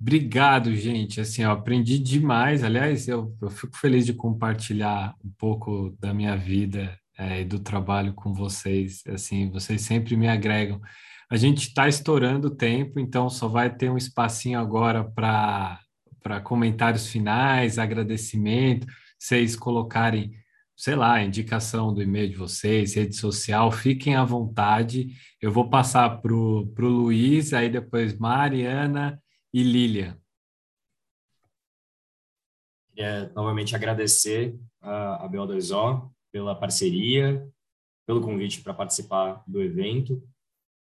[0.00, 1.20] Obrigado, gente.
[1.20, 2.64] Assim, eu aprendi demais.
[2.64, 7.58] Aliás, eu, eu fico feliz de compartilhar um pouco da minha vida é, e do
[7.58, 9.02] trabalho com vocês.
[9.06, 10.80] Assim, vocês sempre me agregam.
[11.30, 17.06] A gente está estourando o tempo, então só vai ter um espacinho agora para comentários
[17.06, 18.86] finais, agradecimento,
[19.18, 20.32] vocês colocarem
[20.76, 25.08] sei lá, indicação do e-mail de vocês, rede social, fiquem à vontade.
[25.40, 29.20] Eu vou passar para o Luiz, aí depois Mariana
[29.52, 30.20] e Lília.
[32.90, 37.46] Queria novamente agradecer a, BO2O pela parceria,
[38.06, 40.22] pelo convite para participar do evento.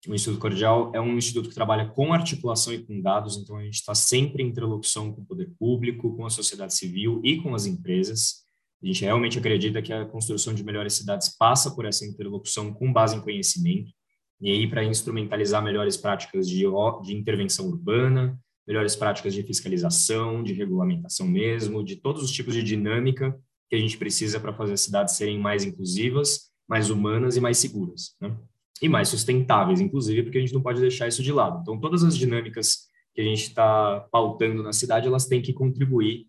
[0.06, 3.64] O Instituto Cordial é um instituto que trabalha com articulação e com dados, então a
[3.64, 7.54] gente está sempre em interlocução com o poder público, com a sociedade civil e com
[7.54, 8.47] as empresas.
[8.82, 12.92] A gente realmente acredita que a construção de melhores cidades passa por essa interlocução com
[12.92, 13.92] base em conhecimento,
[14.40, 16.64] e aí para instrumentalizar melhores práticas de,
[17.02, 22.62] de intervenção urbana, melhores práticas de fiscalização, de regulamentação mesmo, de todos os tipos de
[22.62, 23.36] dinâmica
[23.68, 27.56] que a gente precisa para fazer as cidades serem mais inclusivas mais humanas e mais
[27.56, 28.36] seguras, né?
[28.80, 31.60] E mais sustentáveis, inclusive, porque a gente não pode deixar isso de lado.
[31.62, 36.26] Então, todas as dinâmicas que a gente está pautando na cidade, elas têm que contribuir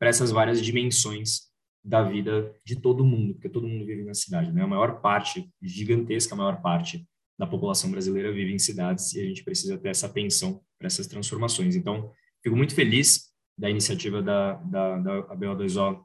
[0.00, 1.51] para essas várias dimensões
[1.84, 4.62] da vida de todo mundo, porque todo mundo vive na cidade, né?
[4.62, 7.06] A maior parte, gigantesca a maior parte
[7.38, 11.06] da população brasileira vive em cidades e a gente precisa ter essa atenção para essas
[11.06, 11.74] transformações.
[11.74, 12.12] Então,
[12.42, 16.04] fico muito feliz da iniciativa da, da, da BO2O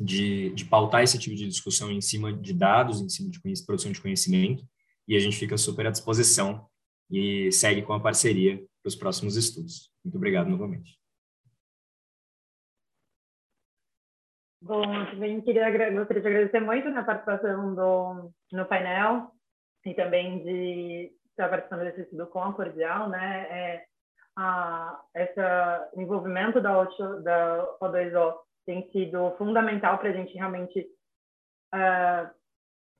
[0.00, 3.92] de, de pautar esse tipo de discussão em cima de dados, em cima de produção
[3.92, 4.66] de conhecimento,
[5.06, 6.66] e a gente fica super à disposição
[7.10, 9.90] e segue com a parceria para os próximos estudos.
[10.04, 11.01] Muito obrigado novamente.
[14.64, 19.32] Bom, também queria, gostaria de agradecer muito na participação do, no painel
[19.84, 23.46] e também de estar participando com a Cordial, né?
[23.50, 23.84] É,
[24.36, 25.40] a, esse
[25.96, 28.34] envolvimento da, OTO, da O2O
[28.64, 30.86] tem sido fundamental para a gente realmente
[31.74, 32.30] uh,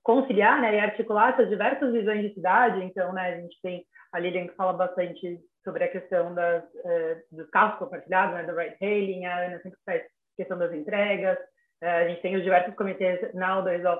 [0.02, 2.82] conciliar né, e articular essas diversas visões de cidade.
[2.82, 7.36] Então, né, a gente tem a Lilian que fala bastante sobre a questão das, uh,
[7.36, 10.02] dos carros compartilhados, né, do ride-hailing, a Ana sempre faz
[10.36, 11.38] questão das entregas.
[11.82, 13.98] Uh, a gente tem os diversos comitês na O2O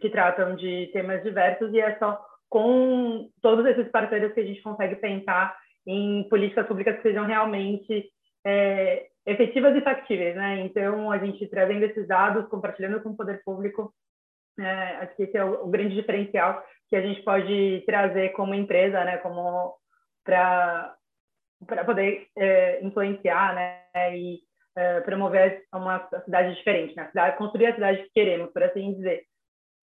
[0.00, 4.62] que tratam de temas diversos e é só com todos esses parceiros que a gente
[4.62, 8.08] consegue pensar em políticas públicas que sejam realmente
[8.44, 10.60] é, efetivas e factíveis, né?
[10.60, 13.92] Então, a gente trazendo esses dados, compartilhando com o poder público,
[14.58, 18.54] é, acho que esse é o, o, grande diferencial que a gente pode trazer como
[18.54, 19.18] empresa, né?
[19.18, 19.74] Como
[20.24, 20.94] para
[21.66, 23.84] para poder é, influenciar, né?
[24.16, 24.40] E
[24.76, 27.06] é, promover uma cidade diferente, né?
[27.08, 29.24] Cidade, construir a cidade que queremos, por assim dizer.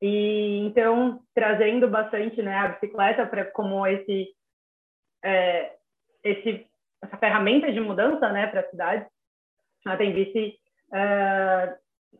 [0.01, 2.55] E então trazendo bastante, né?
[2.55, 4.27] A bicicleta para como esse
[5.23, 5.73] é,
[6.23, 6.65] esse
[7.01, 8.47] essa ferramenta de mudança, né?
[8.47, 9.05] Para a cidade
[9.85, 10.55] a Tembice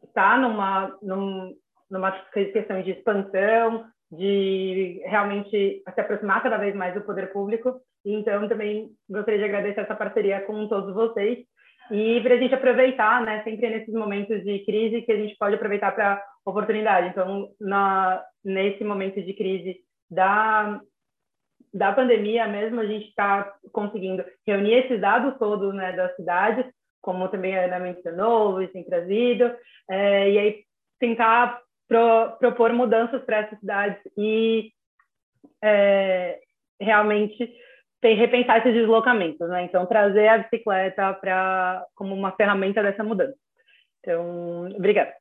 [0.04, 1.56] está uh, numa, num,
[1.90, 7.82] numa questão de expansão, de realmente se aproximar cada vez mais do poder público.
[8.06, 11.40] Então, também gostaria de agradecer essa parceria com todos vocês
[11.92, 15.56] e para a gente aproveitar, né, sempre nesses momentos de crise que a gente pode
[15.56, 17.10] aproveitar para oportunidade.
[17.10, 19.78] Então, na, nesse momento de crise
[20.10, 20.80] da
[21.72, 26.66] da pandemia mesmo, a gente está conseguindo reunir esses dados todos né, das cidades
[27.02, 29.52] como também a Ana mencionou, e tem trazido,
[29.90, 30.64] é, e aí
[31.00, 34.72] tentar pro, propor mudanças para essas cidades e
[35.64, 36.40] é,
[36.80, 37.52] realmente
[38.02, 39.64] repensar esses deslocamentos, né?
[39.64, 43.38] Então, trazer a bicicleta para como uma ferramenta dessa mudança.
[44.00, 45.14] Então, obrigada.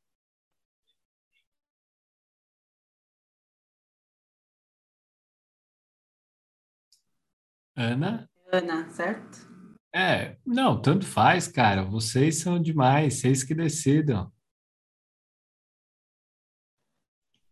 [7.76, 8.28] Ana?
[8.52, 9.48] Ana, certo?
[9.94, 11.82] É, não, tanto faz, cara.
[11.82, 14.30] Vocês são demais, vocês que decidam.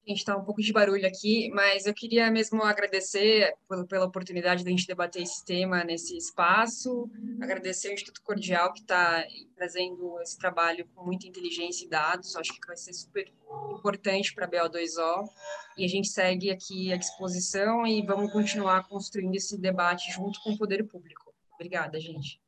[0.06, 3.52] A gente está um pouco de barulho aqui, mas eu queria mesmo agradecer
[3.88, 7.10] pela oportunidade de a gente debater esse tema nesse espaço,
[7.42, 9.26] agradecer o Instituto Cordial que está
[9.56, 13.32] trazendo esse trabalho com muita inteligência e dados, acho que vai ser super
[13.72, 15.28] importante para a BO2O,
[15.76, 20.52] e a gente segue aqui à disposição e vamos continuar construindo esse debate junto com
[20.52, 21.34] o poder público.
[21.54, 22.40] Obrigada, gente.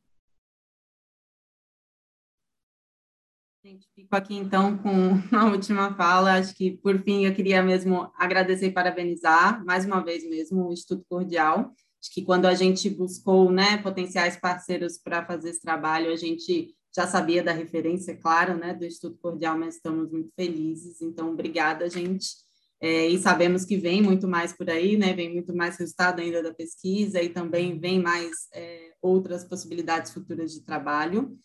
[3.68, 4.88] Gente, fico aqui então com
[5.36, 6.38] a última fala.
[6.38, 10.72] Acho que, por fim, eu queria mesmo agradecer e parabenizar, mais uma vez mesmo, o
[10.72, 11.70] Instituto Cordial.
[12.02, 16.74] Acho que quando a gente buscou né, potenciais parceiros para fazer esse trabalho, a gente
[16.96, 21.02] já sabia da referência, claro, né, do Instituto Cordial, mas estamos muito felizes.
[21.02, 22.26] Então, obrigada, gente.
[22.80, 25.12] É, e sabemos que vem muito mais por aí, né?
[25.12, 30.52] Vem muito mais resultado ainda da pesquisa e também vem mais é, outras possibilidades futuras
[30.52, 31.38] de trabalho.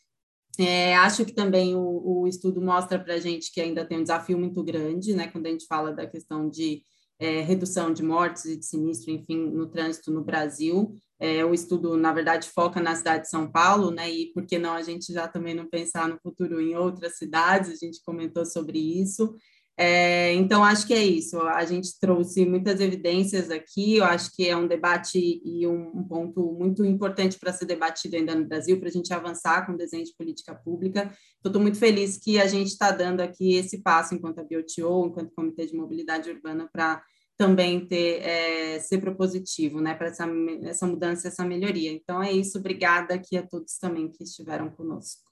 [0.60, 4.04] É, acho que também o, o estudo mostra para a gente que ainda tem um
[4.04, 5.28] desafio muito grande, né?
[5.28, 6.84] Quando a gente fala da questão de
[7.20, 10.96] é, redução de mortes e de sinistro, enfim, no trânsito no Brasil.
[11.20, 14.12] É, o estudo, na verdade, foca na cidade de São Paulo, né?
[14.12, 17.72] E por que não a gente já também não pensar no futuro em outras cidades?
[17.72, 19.34] A gente comentou sobre isso.
[19.76, 21.40] É, então, acho que é isso.
[21.42, 23.98] A gente trouxe muitas evidências aqui.
[23.98, 28.16] Eu acho que é um debate e um, um ponto muito importante para ser debatido
[28.16, 31.12] ainda no Brasil, para a gente avançar com o desenho de política pública.
[31.40, 35.08] Então, estou muito feliz que a gente está dando aqui esse passo enquanto a BioTO,
[35.08, 37.02] enquanto Comitê de Mobilidade Urbana, para
[37.36, 40.26] também ter é, ser propositivo, né, para essa,
[40.66, 41.92] essa mudança, essa melhoria.
[41.92, 42.60] Então, é isso.
[42.60, 45.24] Obrigada aqui a todos também que estiveram conosco.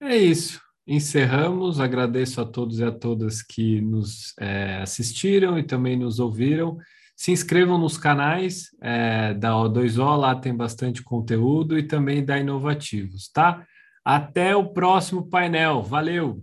[0.00, 1.80] É isso encerramos.
[1.80, 6.78] Agradeço a todos e a todas que nos é, assistiram e também nos ouviram.
[7.16, 13.28] Se inscrevam nos canais é, da O2O, lá tem bastante conteúdo, e também da Inovativos,
[13.28, 13.66] tá?
[14.04, 15.82] Até o próximo painel.
[15.82, 16.42] Valeu!